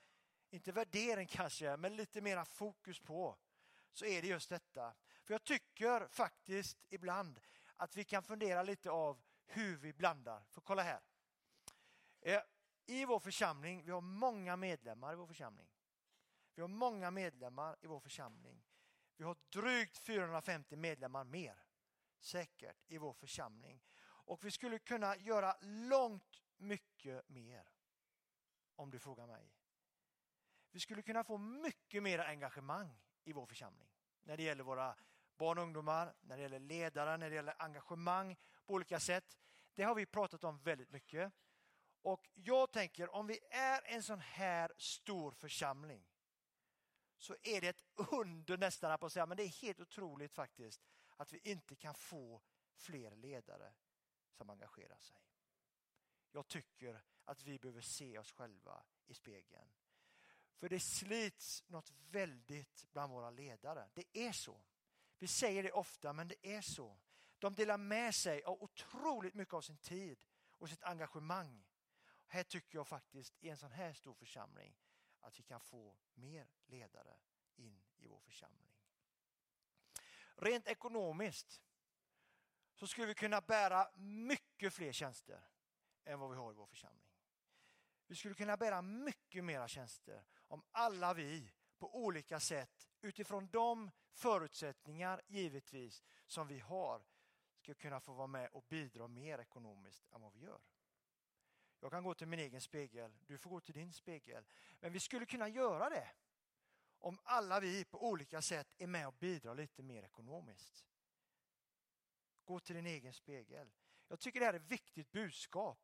inte 0.51 0.73
värdering 0.73 1.27
kanske, 1.27 1.77
men 1.77 1.97
lite 1.97 2.21
mera 2.21 2.45
fokus 2.45 3.01
på, 3.01 3.37
så 3.93 4.05
är 4.05 4.23
det 4.23 4.29
just 4.29 4.49
detta. 4.49 4.95
För 5.25 5.35
jag 5.35 5.45
tycker 5.45 6.09
faktiskt 6.09 6.85
ibland 6.89 7.41
att 7.77 7.97
vi 7.97 8.05
kan 8.05 8.23
fundera 8.23 8.63
lite 8.63 8.91
av 8.91 9.23
hur 9.47 9.77
vi 9.77 9.93
blandar. 9.93 10.43
För 10.51 10.61
kolla 10.61 10.83
här. 10.83 11.01
Eh, 12.21 12.43
I 12.87 13.05
vår 13.05 13.19
församling, 13.19 13.85
vi 13.85 13.91
har 13.91 14.01
många 14.01 14.57
medlemmar 14.57 15.13
i 15.13 15.17
vår 15.17 15.27
församling. 15.27 15.69
Vi 16.55 16.63
har 16.63 16.69
många 16.69 17.11
medlemmar 17.11 17.77
i 17.81 17.87
vår 17.87 18.01
församling. 18.01 18.63
Vi 19.17 19.25
har 19.25 19.37
drygt 19.49 19.99
450 19.99 20.77
medlemmar 20.77 21.25
mer, 21.25 21.65
säkert, 22.21 22.77
i 22.87 22.99
vår 22.99 23.13
församling. 23.13 23.83
Och 24.05 24.45
vi 24.45 24.51
skulle 24.51 24.79
kunna 24.79 25.17
göra 25.17 25.57
långt 25.61 26.43
mycket 26.57 27.29
mer, 27.29 27.69
om 28.77 28.91
du 28.91 28.99
frågar 28.99 29.27
mig. 29.27 29.53
Vi 30.71 30.81
skulle 30.81 31.03
kunna 31.03 31.25
få 31.25 31.39
mycket 31.39 32.03
mer 32.03 32.19
engagemang 32.19 33.01
i 33.25 33.33
vår 33.33 33.47
församling 33.47 33.91
när 34.23 34.37
det 34.37 34.43
gäller 34.43 34.65
våra 34.65 34.97
barn 35.37 35.59
och 35.59 35.65
ungdomar, 35.65 36.15
när 36.21 36.37
det 36.37 36.43
gäller 36.43 36.59
ledare, 36.59 37.17
när 37.17 37.31
det 37.31 37.37
gäller 37.37 37.55
engagemang 37.59 38.37
på 38.67 38.75
olika 38.75 39.01
sätt. 39.01 39.39
Det 39.75 39.83
har 39.83 39.95
vi 39.95 40.07
pratat 40.07 40.45
om 40.45 40.63
väldigt 40.63 40.91
mycket. 40.91 41.33
Och 42.03 42.29
jag 42.35 42.73
tänker 42.73 43.15
om 43.15 43.27
vi 43.27 43.39
är 43.51 43.81
en 43.85 44.03
sån 44.03 44.21
här 44.21 44.73
stor 44.77 45.33
församling 45.33 46.05
så 47.25 47.37
är 47.43 47.61
det 47.61 47.69
ett 47.69 47.83
under 47.95 48.59
nästan 48.59 48.99
på 48.99 49.07
att 49.07 49.13
säga, 49.13 49.27
men 49.27 49.37
det 49.37 49.43
är 49.43 49.63
helt 49.63 49.81
otroligt 49.81 50.33
faktiskt 50.33 50.81
att 51.17 51.33
vi 51.33 51.41
inte 51.43 51.77
kan 51.77 51.95
få 51.95 52.43
fler 52.75 53.17
ledare 53.17 53.75
som 54.31 54.51
engagerar 54.51 55.01
sig. 55.01 55.17
Jag 56.33 56.49
tycker 56.49 57.03
att 57.25 57.43
vi 57.43 57.59
behöver 57.59 57.81
se 57.81 58.19
oss 58.19 58.33
själva 58.33 58.83
i 59.07 59.15
spegeln. 59.15 59.69
För 60.57 60.69
det 60.69 60.81
slits 60.81 61.65
något 61.67 61.93
väldigt 62.11 62.87
bland 62.93 63.13
våra 63.13 63.31
ledare. 63.31 63.89
Det 63.95 64.19
är 64.19 64.33
så. 64.33 64.65
Vi 65.19 65.29
säger 65.29 65.63
det 65.63 65.73
ofta, 65.73 66.13
men 66.13 66.29
det 66.29 66.55
är 66.57 66.61
så. 66.61 66.99
De 67.39 67.55
delar 67.55 67.79
med 67.79 68.15
sig 68.15 68.43
av 68.43 68.63
otroligt 68.63 69.35
mycket 69.35 69.55
av 69.55 69.61
sin 69.61 69.79
tid 69.79 70.25
och 70.51 70.69
sitt 70.69 70.83
engagemang. 70.83 71.65
Här 72.27 72.43
tycker 72.43 72.79
jag 72.79 72.89
faktiskt 72.89 73.35
i 73.41 73.49
en 73.49 73.57
sån 73.57 73.73
här 73.73 73.93
stor 73.93 74.15
församling 74.15 74.77
att 75.25 75.39
vi 75.39 75.43
kan 75.43 75.61
få 75.61 75.97
mer 76.15 76.49
ledare 76.67 77.17
in 77.57 77.83
i 77.97 78.07
vår 78.07 78.21
församling. 78.21 78.71
Rent 80.37 80.67
ekonomiskt 80.67 81.63
så 82.75 82.87
skulle 82.87 83.07
vi 83.07 83.15
kunna 83.15 83.41
bära 83.41 83.89
mycket 83.97 84.75
fler 84.75 84.93
tjänster 84.93 85.49
än 86.05 86.19
vad 86.21 86.31
vi 86.31 86.37
har 86.37 86.53
i 86.53 86.55
vår 86.55 86.67
församling. 86.67 87.05
Vi 88.07 88.17
skulle 88.17 88.35
kunna 88.35 88.57
bära 88.57 88.83
mycket 88.83 89.45
mera 89.45 89.69
tjänster 89.69 90.25
om 90.37 90.63
alla 90.71 91.15
vi 91.15 91.53
på 91.79 91.97
olika 91.97 92.41
sätt 92.41 92.89
utifrån 93.01 93.49
de 93.51 93.91
förutsättningar 94.13 95.23
givetvis 95.27 96.05
som 96.27 96.49
vi 96.49 96.59
har 96.59 97.05
ska 97.59 97.75
kunna 97.75 98.01
få 98.01 98.13
vara 98.13 98.27
med 98.27 98.49
och 98.53 98.65
bidra 98.69 99.09
mer 99.09 99.39
ekonomiskt 99.39 100.07
än 100.13 100.21
vad 100.21 100.33
vi 100.33 100.41
gör. 100.41 100.61
Jag 101.85 101.91
kan 101.91 102.05
gå 102.05 102.15
till 102.15 102.27
min 102.27 102.39
egen 102.39 102.61
spegel, 102.61 103.13
du 103.27 103.39
får 103.39 103.51
gå 103.51 103.61
till 103.61 103.75
din 103.75 103.93
spegel. 103.93 104.45
Men 104.81 104.93
vi 104.93 105.01
skulle 105.01 105.27
kunna 105.27 105.49
göra 105.49 105.91
det 105.91 106.11
om 106.99 107.21
alla 107.25 107.61
vi 107.61 107.85
på 107.85 108.09
olika 108.09 108.43
sätt 108.43 108.75
är 108.79 108.87
med 108.87 109.07
och 109.07 109.15
bidrar 109.15 109.55
lite 109.55 109.83
mer 109.83 110.03
ekonomiskt. 110.03 110.85
Gå 112.45 112.61
till 112.61 112.75
din 112.75 112.87
egen 112.87 113.13
spegel. 113.13 113.73
Jag 114.09 114.21
tycker 114.21 114.41
det 114.41 114.47
här 114.47 114.55
är 114.55 114.59
ett 114.59 114.71
viktigt 114.71 115.13
budskap 115.13 115.79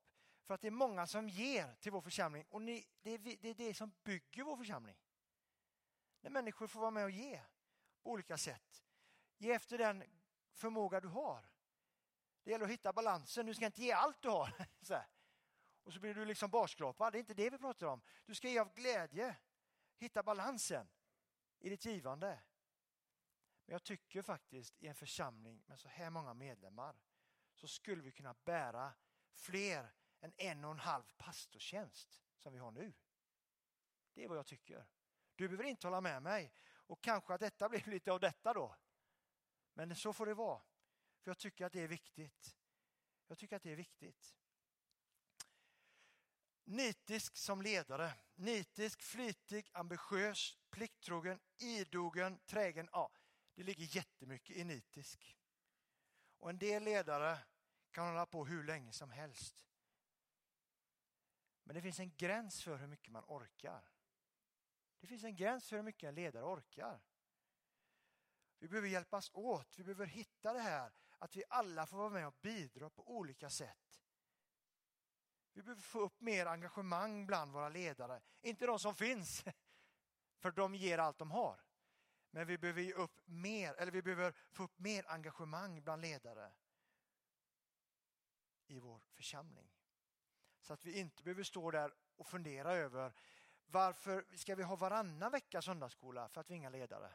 för 0.46 0.54
att 0.54 0.60
det 0.60 0.66
är 0.66 0.70
många 0.72 1.06
som 1.06 1.28
ger 1.28 1.74
till 1.74 1.92
vår 1.92 2.00
församling 2.00 2.44
och 2.48 2.62
ni, 2.62 2.86
det, 3.02 3.10
är, 3.10 3.18
det 3.18 3.48
är 3.48 3.54
det 3.54 3.74
som 3.74 3.92
bygger 4.02 4.44
vår 4.44 4.56
församling. 4.56 4.96
När 6.20 6.30
människor 6.30 6.66
får 6.66 6.80
vara 6.80 6.90
med 6.90 7.04
och 7.04 7.10
ge 7.10 7.40
på 8.02 8.10
olika 8.10 8.38
sätt. 8.38 8.84
Ge 9.38 9.52
efter 9.52 9.78
den 9.78 10.04
förmåga 10.52 11.00
du 11.00 11.08
har. 11.08 11.50
Det 12.42 12.50
gäller 12.50 12.64
att 12.64 12.70
hitta 12.70 12.92
balansen. 12.92 13.46
Du 13.46 13.54
ska 13.54 13.66
inte 13.66 13.82
ge 13.82 13.92
allt 13.92 14.22
du 14.22 14.28
har. 14.28 14.66
Så 14.80 15.02
och 15.82 15.92
så 15.92 16.00
blir 16.00 16.14
du 16.14 16.24
liksom 16.24 16.50
barskrapad. 16.50 17.12
Det 17.12 17.18
är 17.18 17.20
inte 17.20 17.34
det 17.34 17.50
vi 17.50 17.58
pratar 17.58 17.86
om. 17.86 18.02
Du 18.26 18.34
ska 18.34 18.48
ge 18.48 18.58
av 18.58 18.74
glädje. 18.74 19.36
Hitta 19.96 20.22
balansen 20.22 20.88
i 21.58 21.68
ditt 21.68 21.84
givande. 21.84 22.42
Men 23.64 23.72
jag 23.72 23.84
tycker 23.84 24.22
faktiskt 24.22 24.82
i 24.82 24.86
en 24.86 24.94
församling 24.94 25.62
med 25.66 25.80
så 25.80 25.88
här 25.88 26.10
många 26.10 26.34
medlemmar 26.34 26.96
så 27.54 27.68
skulle 27.68 28.02
vi 28.02 28.12
kunna 28.12 28.34
bära 28.44 28.92
fler 29.32 29.92
än 30.20 30.32
en 30.36 30.64
och 30.64 30.70
en 30.70 30.78
halv 30.78 31.12
pastortjänst 31.16 32.22
som 32.36 32.52
vi 32.52 32.58
har 32.58 32.70
nu. 32.70 32.92
Det 34.12 34.24
är 34.24 34.28
vad 34.28 34.38
jag 34.38 34.46
tycker. 34.46 34.86
Du 35.34 35.48
behöver 35.48 35.64
inte 35.64 35.86
hålla 35.86 36.00
med 36.00 36.22
mig 36.22 36.52
och 36.68 37.02
kanske 37.02 37.34
att 37.34 37.40
detta 37.40 37.68
blir 37.68 37.84
lite 37.86 38.12
av 38.12 38.20
detta 38.20 38.52
då. 38.52 38.76
Men 39.74 39.96
så 39.96 40.12
får 40.12 40.26
det 40.26 40.34
vara. 40.34 40.62
För 41.20 41.30
jag 41.30 41.38
tycker 41.38 41.66
att 41.66 41.72
det 41.72 41.80
är 41.80 41.88
viktigt. 41.88 42.56
Jag 43.26 43.38
tycker 43.38 43.56
att 43.56 43.62
det 43.62 43.72
är 43.72 43.76
viktigt. 43.76 44.36
Nitisk 46.70 47.36
som 47.36 47.62
ledare. 47.62 48.12
Nitisk, 48.34 49.02
flitig, 49.02 49.70
ambitiös, 49.72 50.58
plikttrogen, 50.70 51.40
idogen, 51.58 52.38
trägen. 52.46 52.88
Ja, 52.92 53.10
det 53.54 53.62
ligger 53.62 53.96
jättemycket 53.96 54.56
i 54.56 54.64
nitisk. 54.64 55.36
Och 56.38 56.50
en 56.50 56.58
del 56.58 56.82
ledare 56.82 57.38
kan 57.90 58.06
hålla 58.06 58.26
på 58.26 58.46
hur 58.46 58.64
länge 58.64 58.92
som 58.92 59.10
helst. 59.10 59.66
Men 61.64 61.74
det 61.74 61.82
finns 61.82 62.00
en 62.00 62.16
gräns 62.16 62.62
för 62.62 62.78
hur 62.78 62.86
mycket 62.86 63.12
man 63.12 63.24
orkar. 63.26 63.90
Det 65.00 65.06
finns 65.06 65.24
en 65.24 65.36
gräns 65.36 65.68
för 65.68 65.76
hur 65.76 65.82
mycket 65.82 66.08
en 66.08 66.14
ledare 66.14 66.44
orkar. 66.44 67.00
Vi 68.58 68.68
behöver 68.68 68.88
hjälpas 68.88 69.30
åt, 69.34 69.78
vi 69.78 69.84
behöver 69.84 70.06
hitta 70.06 70.52
det 70.52 70.60
här 70.60 70.92
att 71.18 71.36
vi 71.36 71.44
alla 71.48 71.86
får 71.86 71.96
vara 71.96 72.10
med 72.10 72.26
och 72.26 72.36
bidra 72.40 72.90
på 72.90 73.16
olika 73.16 73.50
sätt. 73.50 73.99
Vi 75.60 75.64
behöver 75.64 75.82
få 75.82 76.00
upp 76.00 76.20
mer 76.20 76.46
engagemang 76.46 77.26
bland 77.26 77.52
våra 77.52 77.68
ledare. 77.68 78.20
Inte 78.42 78.66
de 78.66 78.78
som 78.78 78.94
finns, 78.94 79.44
för 80.38 80.50
de 80.50 80.74
ger 80.74 80.98
allt 80.98 81.18
de 81.18 81.30
har. 81.30 81.60
Men 82.30 82.46
vi 82.46 82.58
behöver 82.58 82.92
upp 82.92 83.20
mer, 83.24 83.74
eller 83.74 83.92
vi 83.92 84.02
behöver 84.02 84.34
få 84.50 84.62
upp 84.62 84.78
mer 84.78 85.04
engagemang 85.08 85.82
bland 85.82 86.02
ledare 86.02 86.52
i 88.66 88.78
vår 88.78 89.00
församling. 89.12 89.70
Så 90.60 90.72
att 90.72 90.84
vi 90.84 90.98
inte 90.98 91.22
behöver 91.22 91.42
stå 91.42 91.70
där 91.70 91.94
och 92.16 92.26
fundera 92.26 92.74
över 92.74 93.12
varför 93.66 94.36
ska 94.36 94.54
vi 94.54 94.62
ha 94.62 94.76
varannan 94.76 95.32
vecka 95.32 95.62
söndagsskola 95.62 96.28
för 96.28 96.40
att 96.40 96.50
vi 96.50 96.54
är 96.54 96.56
inga 96.56 96.70
ledare? 96.70 97.12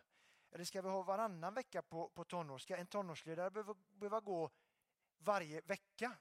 Eller 0.52 0.64
ska 0.64 0.82
vi 0.82 0.90
ha 0.90 1.02
varannan 1.02 1.54
vecka 1.54 1.82
på, 1.82 2.10
på 2.10 2.24
tonår? 2.24 2.58
Ska 2.58 2.78
en 2.78 2.88
tonårsledare 2.88 3.52
behöva, 3.52 3.76
behöva 3.90 4.20
gå 4.20 4.50
varje 5.18 5.62
vecka? 5.62 6.18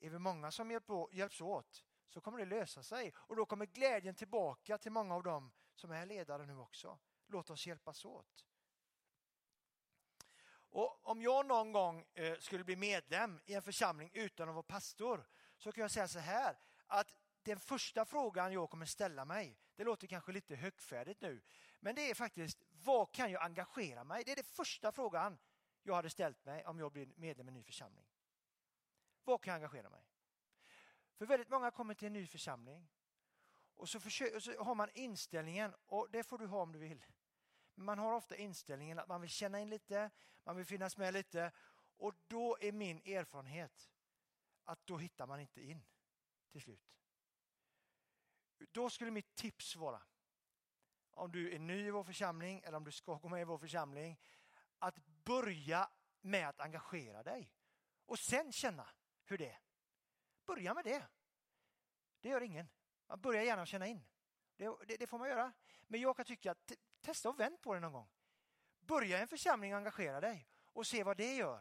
Är 0.00 0.10
vi 0.10 0.18
många 0.18 0.50
som 0.50 0.70
hjälps 1.12 1.40
åt 1.40 1.84
så 2.08 2.20
kommer 2.20 2.38
det 2.38 2.44
lösa 2.44 2.82
sig 2.82 3.14
och 3.16 3.36
då 3.36 3.46
kommer 3.46 3.66
glädjen 3.66 4.14
tillbaka 4.14 4.78
till 4.78 4.92
många 4.92 5.14
av 5.14 5.22
dem 5.22 5.52
som 5.74 5.90
är 5.90 6.06
ledare 6.06 6.46
nu 6.46 6.58
också. 6.58 6.98
Låt 7.26 7.50
oss 7.50 7.66
hjälpas 7.66 8.04
åt. 8.04 8.46
Och 10.72 11.08
om 11.08 11.22
jag 11.22 11.46
någon 11.46 11.72
gång 11.72 12.06
eh, 12.14 12.38
skulle 12.38 12.64
bli 12.64 12.76
medlem 12.76 13.40
i 13.46 13.54
en 13.54 13.62
församling 13.62 14.10
utan 14.12 14.48
att 14.48 14.54
vara 14.54 14.62
pastor 14.62 15.26
så 15.56 15.72
kan 15.72 15.82
jag 15.82 15.90
säga 15.90 16.08
så 16.08 16.18
här 16.18 16.58
att 16.86 17.16
den 17.42 17.60
första 17.60 18.04
frågan 18.04 18.52
jag 18.52 18.70
kommer 18.70 18.86
ställa 18.86 19.24
mig, 19.24 19.58
det 19.76 19.84
låter 19.84 20.06
kanske 20.06 20.32
lite 20.32 20.54
högfärdigt 20.56 21.20
nu, 21.20 21.42
men 21.80 21.94
det 21.94 22.10
är 22.10 22.14
faktiskt 22.14 22.62
vad 22.68 23.12
kan 23.12 23.32
jag 23.32 23.44
engagera 23.44 24.04
mig? 24.04 24.24
Det 24.24 24.32
är 24.32 24.36
den 24.36 24.44
första 24.44 24.92
frågan 24.92 25.38
jag 25.82 25.94
hade 25.94 26.10
ställt 26.10 26.44
mig 26.44 26.66
om 26.66 26.78
jag 26.78 26.92
blir 26.92 27.12
medlem 27.16 27.48
i 27.48 27.50
en 27.50 27.54
ny 27.54 27.62
församling. 27.62 28.06
Vad 29.24 29.42
kan 29.42 29.52
jag 29.52 29.56
engagera 29.56 29.90
mig? 29.90 30.06
För 31.14 31.26
väldigt 31.26 31.48
många 31.48 31.70
kommer 31.70 31.94
till 31.94 32.06
en 32.06 32.12
ny 32.12 32.26
församling 32.26 32.88
och 33.76 33.88
så, 33.88 34.00
försöker, 34.00 34.36
och 34.36 34.42
så 34.42 34.62
har 34.64 34.74
man 34.74 34.88
inställningen, 34.94 35.74
och 35.86 36.10
det 36.10 36.24
får 36.24 36.38
du 36.38 36.46
ha 36.46 36.62
om 36.62 36.72
du 36.72 36.78
vill, 36.78 37.04
men 37.74 37.84
man 37.84 37.98
har 37.98 38.12
ofta 38.12 38.36
inställningen 38.36 38.98
att 38.98 39.08
man 39.08 39.20
vill 39.20 39.30
känna 39.30 39.60
in 39.60 39.70
lite, 39.70 40.10
man 40.44 40.56
vill 40.56 40.66
finnas 40.66 40.96
med 40.96 41.14
lite 41.14 41.52
och 41.96 42.14
då 42.26 42.58
är 42.60 42.72
min 42.72 42.98
erfarenhet 42.98 43.90
att 44.64 44.86
då 44.86 44.98
hittar 44.98 45.26
man 45.26 45.40
inte 45.40 45.62
in 45.62 45.82
till 46.50 46.62
slut. 46.62 46.96
Då 48.58 48.90
skulle 48.90 49.10
mitt 49.10 49.34
tips 49.34 49.76
vara, 49.76 50.02
om 51.10 51.32
du 51.32 51.54
är 51.54 51.58
ny 51.58 51.86
i 51.86 51.90
vår 51.90 52.04
församling 52.04 52.60
eller 52.64 52.76
om 52.76 52.84
du 52.84 52.92
ska 52.92 53.14
gå 53.14 53.28
med 53.28 53.40
i 53.40 53.44
vår 53.44 53.58
församling, 53.58 54.20
att 54.78 54.98
börja 55.24 55.90
med 56.20 56.48
att 56.48 56.60
engagera 56.60 57.22
dig 57.22 57.52
och 58.06 58.18
sen 58.18 58.52
känna 58.52 58.88
hur 59.30 59.38
det 59.38 59.48
är. 59.48 59.60
Börja 60.46 60.74
med 60.74 60.84
det. 60.84 61.06
Det 62.20 62.28
gör 62.28 62.40
ingen. 62.40 62.68
Man 63.06 63.20
börjar 63.20 63.42
gärna 63.42 63.66
känna 63.66 63.86
in. 63.86 64.04
Det, 64.56 64.76
det, 64.86 64.96
det, 64.96 65.06
får 65.06 65.18
man 65.18 65.28
göra. 65.28 65.52
Men 65.82 66.00
jag 66.00 66.16
kan 66.16 66.24
tycka 66.24 66.50
att 66.50 66.72
testa 67.00 67.28
och 67.28 67.40
vänd 67.40 67.60
på 67.60 67.74
det 67.74 67.80
någon 67.80 67.92
gång. 67.92 68.10
Börja 68.80 69.18
i 69.18 69.20
en 69.20 69.28
församling 69.28 69.72
och 69.72 69.78
engagera 69.78 70.20
dig 70.20 70.48
och 70.64 70.86
se 70.86 71.04
vad 71.04 71.16
det 71.16 71.34
gör. 71.34 71.60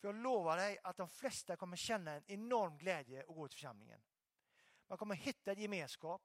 För 0.00 0.08
jag 0.08 0.14
lovar 0.14 0.56
dig 0.56 0.78
att 0.82 0.96
de 0.96 1.08
flesta 1.08 1.56
kommer 1.56 1.76
känna 1.76 2.12
en 2.12 2.24
enorm 2.26 2.78
glädje 2.78 3.20
att 3.20 3.26
gå 3.26 3.48
till 3.48 3.56
församlingen. 3.56 4.02
Man 4.86 4.98
kommer 4.98 5.14
hitta 5.14 5.52
ett 5.52 5.58
gemenskap, 5.58 6.22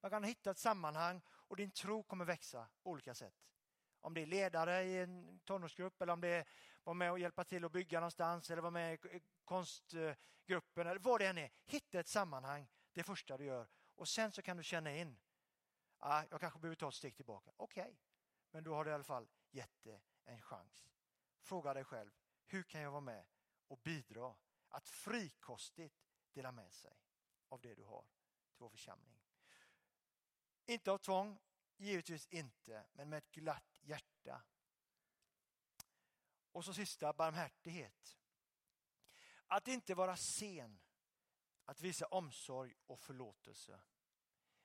man 0.00 0.10
kan 0.10 0.24
hitta 0.24 0.50
ett 0.50 0.58
sammanhang 0.58 1.22
och 1.28 1.56
din 1.56 1.70
tro 1.70 2.02
kommer 2.02 2.24
växa 2.24 2.68
på 2.82 2.90
olika 2.90 3.14
sätt. 3.14 3.34
Om 4.00 4.14
det 4.14 4.20
är 4.20 4.26
ledare 4.26 4.82
i 4.82 4.98
en 4.98 5.40
tonårsgrupp 5.44 6.02
eller 6.02 6.12
om 6.12 6.20
det 6.20 6.28
är 6.28 6.44
vara 6.84 6.94
med 6.94 7.10
och 7.10 7.18
hjälpa 7.18 7.44
till 7.44 7.64
att 7.64 7.72
bygga 7.72 8.00
någonstans 8.00 8.50
eller 8.50 8.62
vara 8.62 8.70
med 8.70 8.94
i 8.94 9.20
konstgruppen 9.44 10.86
eller 10.86 10.98
vad 10.98 11.20
det 11.20 11.26
än 11.26 11.38
är. 11.38 11.50
Hitta 11.64 12.00
ett 12.00 12.08
sammanhang 12.08 12.68
det 12.92 13.02
första 13.02 13.36
du 13.36 13.44
gör 13.44 13.68
och 13.94 14.08
sen 14.08 14.32
så 14.32 14.42
kan 14.42 14.56
du 14.56 14.62
känna 14.62 14.96
in, 14.96 15.18
ah, 15.98 16.24
jag 16.30 16.40
kanske 16.40 16.58
behöver 16.58 16.76
ta 16.76 16.88
ett 16.88 16.94
steg 16.94 17.16
tillbaka. 17.16 17.52
Okej, 17.56 17.82
okay. 17.82 17.96
men 18.50 18.64
då 18.64 18.74
har 18.74 18.84
du 18.84 18.90
i 18.90 18.94
alla 18.94 19.04
fall 19.04 19.28
gett 19.50 19.82
det 19.82 20.00
en 20.24 20.42
chans. 20.42 20.88
Fråga 21.40 21.74
dig 21.74 21.84
själv, 21.84 22.10
hur 22.46 22.62
kan 22.62 22.80
jag 22.80 22.90
vara 22.90 23.00
med 23.00 23.26
och 23.68 23.78
bidra 23.78 24.34
att 24.68 24.88
frikostigt 24.88 25.94
dela 26.32 26.52
med 26.52 26.72
sig 26.72 26.96
av 27.48 27.60
det 27.60 27.74
du 27.74 27.84
har 27.84 28.02
till 28.50 28.58
vår 28.58 28.68
församling? 28.68 29.18
Inte 30.66 30.92
av 30.92 30.98
tvång, 30.98 31.38
givetvis 31.78 32.26
inte, 32.26 32.86
men 32.92 33.08
med 33.08 33.18
ett 33.18 33.30
glatt 33.30 33.80
hjärta. 33.82 34.42
Och 36.52 36.64
så 36.64 36.74
sista, 36.74 37.12
barmhärtighet. 37.12 38.18
Att 39.46 39.68
inte 39.68 39.94
vara 39.94 40.16
sen 40.16 40.80
att 41.64 41.80
visa 41.80 42.06
omsorg 42.06 42.74
och 42.86 43.00
förlåtelse. 43.00 43.80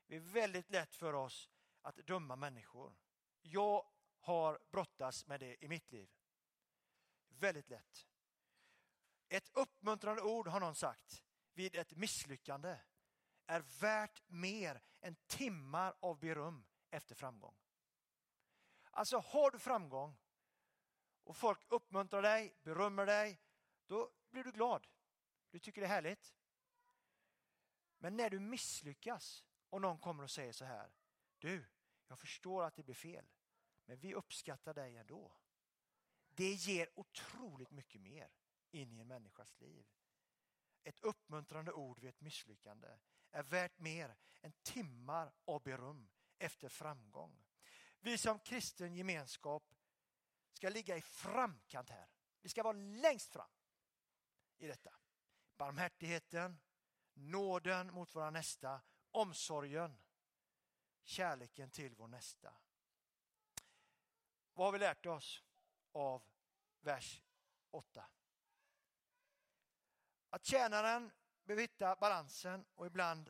Det 0.08 0.16
är 0.16 0.20
väldigt 0.20 0.70
lätt 0.70 0.96
för 0.96 1.14
oss 1.14 1.50
att 1.82 1.96
döma 1.96 2.36
människor. 2.36 2.96
Jag 3.42 3.92
har 4.20 4.60
brottats 4.72 5.28
med 5.28 5.40
det 5.40 5.64
i 5.64 5.68
mitt 5.68 5.92
liv. 5.92 6.10
Väldigt 7.28 7.70
lätt. 7.70 8.08
Ett 9.28 9.50
uppmuntrande 9.54 10.22
ord 10.22 10.48
har 10.48 10.60
någon 10.60 10.76
sagt 10.76 11.24
vid 11.54 11.76
ett 11.76 11.96
misslyckande 11.96 12.80
är 13.46 13.60
värt 13.80 14.22
mer 14.28 14.82
än 15.02 15.16
timmar 15.28 15.96
av 16.00 16.20
beröm 16.20 16.66
efter 16.94 17.16
framgång. 17.16 17.56
Alltså 18.92 19.18
har 19.18 19.52
du 19.52 19.60
framgång 19.60 20.16
och 21.24 21.38
folk 21.38 21.60
uppmuntrar 21.68 22.22
dig, 22.22 22.56
berömmer 22.64 23.06
dig, 23.06 23.42
då 23.86 24.12
blir 24.30 24.44
du 24.44 24.52
glad. 24.52 24.88
Du 25.50 25.60
tycker 25.60 25.82
det 25.82 25.88
är 25.88 25.90
härligt. 25.90 26.36
Men 27.98 28.18
när 28.18 28.30
du 28.30 28.40
misslyckas 28.40 29.46
och 29.70 29.82
någon 29.82 30.00
kommer 30.00 30.24
och 30.24 30.32
säger 30.32 30.52
så 30.52 30.66
här. 30.66 30.94
Du, 31.38 31.66
jag 32.08 32.20
förstår 32.20 32.64
att 32.64 32.76
det 32.76 32.84
blir 32.84 32.96
fel, 32.96 33.26
men 33.86 34.00
vi 34.00 34.14
uppskattar 34.14 34.74
dig 34.74 34.98
ändå. 34.98 35.36
Det 36.30 36.54
ger 36.54 37.00
otroligt 37.00 37.72
mycket 37.72 38.02
mer 38.02 38.32
in 38.72 38.94
i 38.94 39.00
en 39.00 39.08
människas 39.08 39.60
liv. 39.60 39.86
Ett 40.84 41.00
uppmuntrande 41.00 41.72
ord 41.72 42.00
vid 42.00 42.10
ett 42.10 42.22
misslyckande 42.22 42.88
är 43.32 43.44
värt 43.44 43.80
mer 43.80 44.16
än 44.42 44.54
timmar 44.62 45.34
av 45.46 45.64
beröm 45.64 46.10
efter 46.44 46.70
framgång. 46.70 47.44
Vi 48.00 48.18
som 48.18 48.40
kristen 48.40 48.96
gemenskap 48.96 49.64
ska 50.54 50.70
ligga 50.70 50.98
i 50.98 51.02
framkant 51.02 51.90
här. 51.90 52.10
Vi 52.42 52.50
ska 52.50 52.64
vara 52.64 52.78
längst 52.78 53.34
fram 53.34 53.52
i 54.58 54.68
detta. 54.68 54.96
Barmhärtigheten, 55.58 56.60
nåden 57.14 57.94
mot 57.94 58.16
våra 58.16 58.30
nästa, 58.30 58.82
omsorgen, 59.12 59.98
kärleken 61.04 61.72
till 61.72 61.96
vår 61.96 62.08
nästa. 62.08 62.54
Vad 64.54 64.68
har 64.68 64.72
vi 64.72 64.80
lärt 64.80 65.06
oss 65.06 65.44
av 65.92 66.24
vers 66.80 67.22
8? 67.72 68.06
Att 70.30 70.46
tjänaren 70.46 71.12
behöver 71.44 71.62
hitta 71.62 71.96
balansen 71.96 72.66
och 72.76 72.86
ibland, 72.86 73.30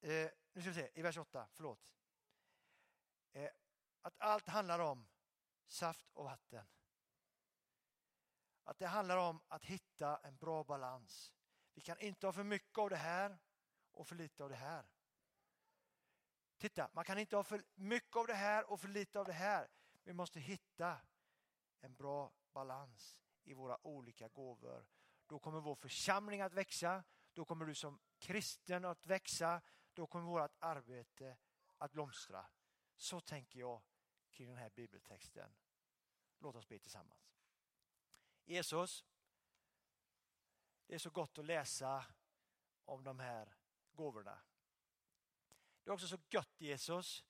eh, 0.00 0.30
nu 0.52 0.60
ska 0.60 0.70
vi 0.70 0.74
se, 0.74 0.90
i 0.94 1.02
vers 1.02 1.18
8, 1.18 1.48
förlåt. 1.52 1.99
Eh, 3.32 3.50
att 4.02 4.14
allt 4.18 4.48
handlar 4.48 4.78
om 4.78 5.08
saft 5.66 6.10
och 6.12 6.24
vatten. 6.24 6.66
Att 8.64 8.78
det 8.78 8.86
handlar 8.86 9.16
om 9.16 9.42
att 9.48 9.64
hitta 9.64 10.16
en 10.16 10.36
bra 10.36 10.64
balans. 10.64 11.32
Vi 11.74 11.80
kan 11.80 11.98
inte 11.98 12.26
ha 12.26 12.32
för 12.32 12.44
mycket 12.44 12.78
av 12.78 12.90
det 12.90 12.96
här 12.96 13.38
och 13.92 14.06
för 14.06 14.14
lite 14.14 14.44
av 14.44 14.50
det 14.50 14.56
här. 14.56 14.86
Titta, 16.58 16.90
man 16.92 17.04
kan 17.04 17.18
inte 17.18 17.36
ha 17.36 17.44
för 17.44 17.64
mycket 17.74 18.16
av 18.16 18.26
det 18.26 18.34
här 18.34 18.70
och 18.70 18.80
för 18.80 18.88
lite 18.88 19.20
av 19.20 19.26
det 19.26 19.32
här. 19.32 19.68
Vi 20.02 20.12
måste 20.12 20.40
hitta 20.40 21.00
en 21.80 21.94
bra 21.94 22.32
balans 22.52 23.20
i 23.42 23.54
våra 23.54 23.86
olika 23.86 24.28
gåvor. 24.28 24.86
Då 25.26 25.38
kommer 25.38 25.60
vår 25.60 25.74
församling 25.74 26.40
att 26.40 26.52
växa. 26.52 27.04
Då 27.32 27.44
kommer 27.44 27.66
du 27.66 27.74
som 27.74 28.00
kristen 28.18 28.84
att 28.84 29.06
växa. 29.06 29.60
Då 29.94 30.06
kommer 30.06 30.24
vårt 30.24 30.56
arbete 30.58 31.36
att 31.78 31.92
blomstra. 31.92 32.46
Så 33.00 33.20
tänker 33.20 33.60
jag 33.60 33.82
kring 34.30 34.48
den 34.48 34.56
här 34.56 34.70
bibeltexten. 34.70 35.52
Låt 36.38 36.56
oss 36.56 36.68
be 36.68 36.78
tillsammans. 36.78 37.34
Jesus, 38.44 39.04
det 40.86 40.94
är 40.94 40.98
så 40.98 41.10
gott 41.10 41.38
att 41.38 41.44
läsa 41.44 42.04
om 42.84 43.04
de 43.04 43.18
här 43.18 43.56
gåvorna. 43.92 44.38
Det 45.84 45.90
är 45.90 45.94
också 45.94 46.08
så 46.08 46.18
gott 46.30 46.60
Jesus 46.60 47.24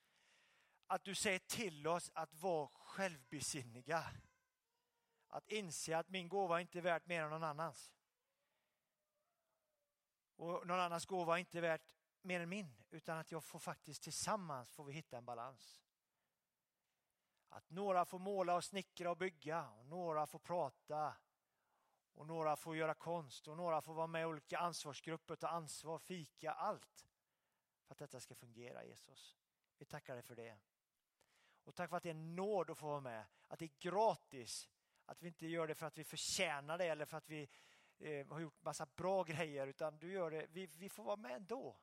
att 0.86 1.04
du 1.04 1.14
säger 1.14 1.38
till 1.38 1.86
oss 1.86 2.10
att 2.14 2.34
vara 2.34 2.68
självbesinniga. 2.68 4.10
Att 5.28 5.48
inse 5.48 5.98
att 5.98 6.08
min 6.08 6.28
gåva 6.28 6.60
inte 6.60 6.78
är 6.78 6.82
värt 6.82 7.06
mer 7.06 7.22
än 7.22 7.30
någon 7.30 7.44
annans. 7.44 7.92
Och 10.36 10.66
någon 10.66 10.80
annans 10.80 11.06
gåva 11.06 11.34
är 11.34 11.38
inte 11.38 11.60
värt 11.60 11.99
mer 12.22 12.40
än 12.40 12.48
min, 12.48 12.74
utan 12.90 13.18
att 13.18 13.32
jag 13.32 13.44
får 13.44 13.58
faktiskt 13.58 14.02
tillsammans 14.02 14.70
får 14.70 14.84
vi 14.84 14.92
hitta 14.92 15.18
en 15.18 15.24
balans. 15.24 15.80
Att 17.48 17.70
några 17.70 18.04
får 18.04 18.18
måla 18.18 18.56
och 18.56 18.64
snickra 18.64 19.10
och 19.10 19.16
bygga 19.16 19.68
och 19.68 19.86
några 19.86 20.26
får 20.26 20.38
prata 20.38 21.16
och 22.14 22.26
några 22.26 22.56
får 22.56 22.76
göra 22.76 22.94
konst 22.94 23.48
och 23.48 23.56
några 23.56 23.82
får 23.82 23.94
vara 23.94 24.06
med 24.06 24.22
i 24.22 24.24
olika 24.24 24.58
ansvarsgrupper, 24.58 25.36
ta 25.36 25.48
ansvar, 25.48 25.98
fika, 25.98 26.52
allt. 26.52 27.06
För 27.86 27.94
att 27.94 27.98
detta 27.98 28.20
ska 28.20 28.34
fungera 28.34 28.84
Jesus. 28.84 29.36
Vi 29.78 29.84
tackar 29.84 30.14
dig 30.14 30.22
för 30.22 30.36
det. 30.36 30.58
Och 31.64 31.74
tack 31.74 31.90
för 31.90 31.96
att 31.96 32.02
det 32.02 32.10
är 32.10 32.14
nåd 32.14 32.70
att 32.70 32.78
få 32.78 32.86
vara 32.86 33.00
med, 33.00 33.24
att 33.48 33.58
det 33.58 33.64
är 33.64 33.90
gratis. 33.90 34.68
Att 35.06 35.22
vi 35.22 35.28
inte 35.28 35.46
gör 35.46 35.66
det 35.66 35.74
för 35.74 35.86
att 35.86 35.98
vi 35.98 36.04
förtjänar 36.04 36.78
det 36.78 36.86
eller 36.86 37.04
för 37.04 37.16
att 37.16 37.28
vi 37.28 37.48
eh, 37.98 38.26
har 38.26 38.40
gjort 38.40 38.62
massa 38.62 38.86
bra 38.86 39.22
grejer 39.22 39.66
utan 39.66 39.98
du 39.98 40.12
gör 40.12 40.30
det, 40.30 40.46
vi, 40.50 40.66
vi 40.66 40.88
får 40.88 41.04
vara 41.04 41.16
med 41.16 41.36
ändå. 41.36 41.76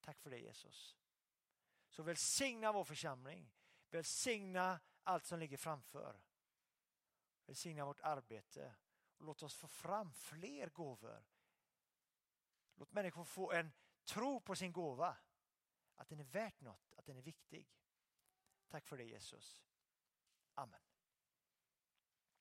Tack 0.00 0.20
för 0.20 0.30
det 0.30 0.38
Jesus. 0.38 0.96
Så 1.88 2.02
välsigna 2.02 2.72
vår 2.72 2.84
församling. 2.84 3.52
Välsigna 3.90 4.80
allt 5.02 5.26
som 5.26 5.38
ligger 5.38 5.56
framför. 5.56 6.20
Välsigna 7.46 7.84
vårt 7.84 8.00
arbete 8.00 8.74
och 9.16 9.24
låt 9.24 9.42
oss 9.42 9.54
få 9.54 9.68
fram 9.68 10.12
fler 10.12 10.68
gåvor. 10.68 11.24
Låt 12.74 12.92
människor 12.92 13.24
få 13.24 13.52
en 13.52 13.72
tro 14.04 14.40
på 14.40 14.56
sin 14.56 14.72
gåva. 14.72 15.16
Att 15.94 16.08
den 16.08 16.20
är 16.20 16.24
värt 16.24 16.60
något, 16.60 16.94
att 16.96 17.06
den 17.06 17.16
är 17.16 17.22
viktig. 17.22 17.68
Tack 18.68 18.86
för 18.86 18.96
det 18.96 19.04
Jesus. 19.04 19.64
Amen. 20.54 20.89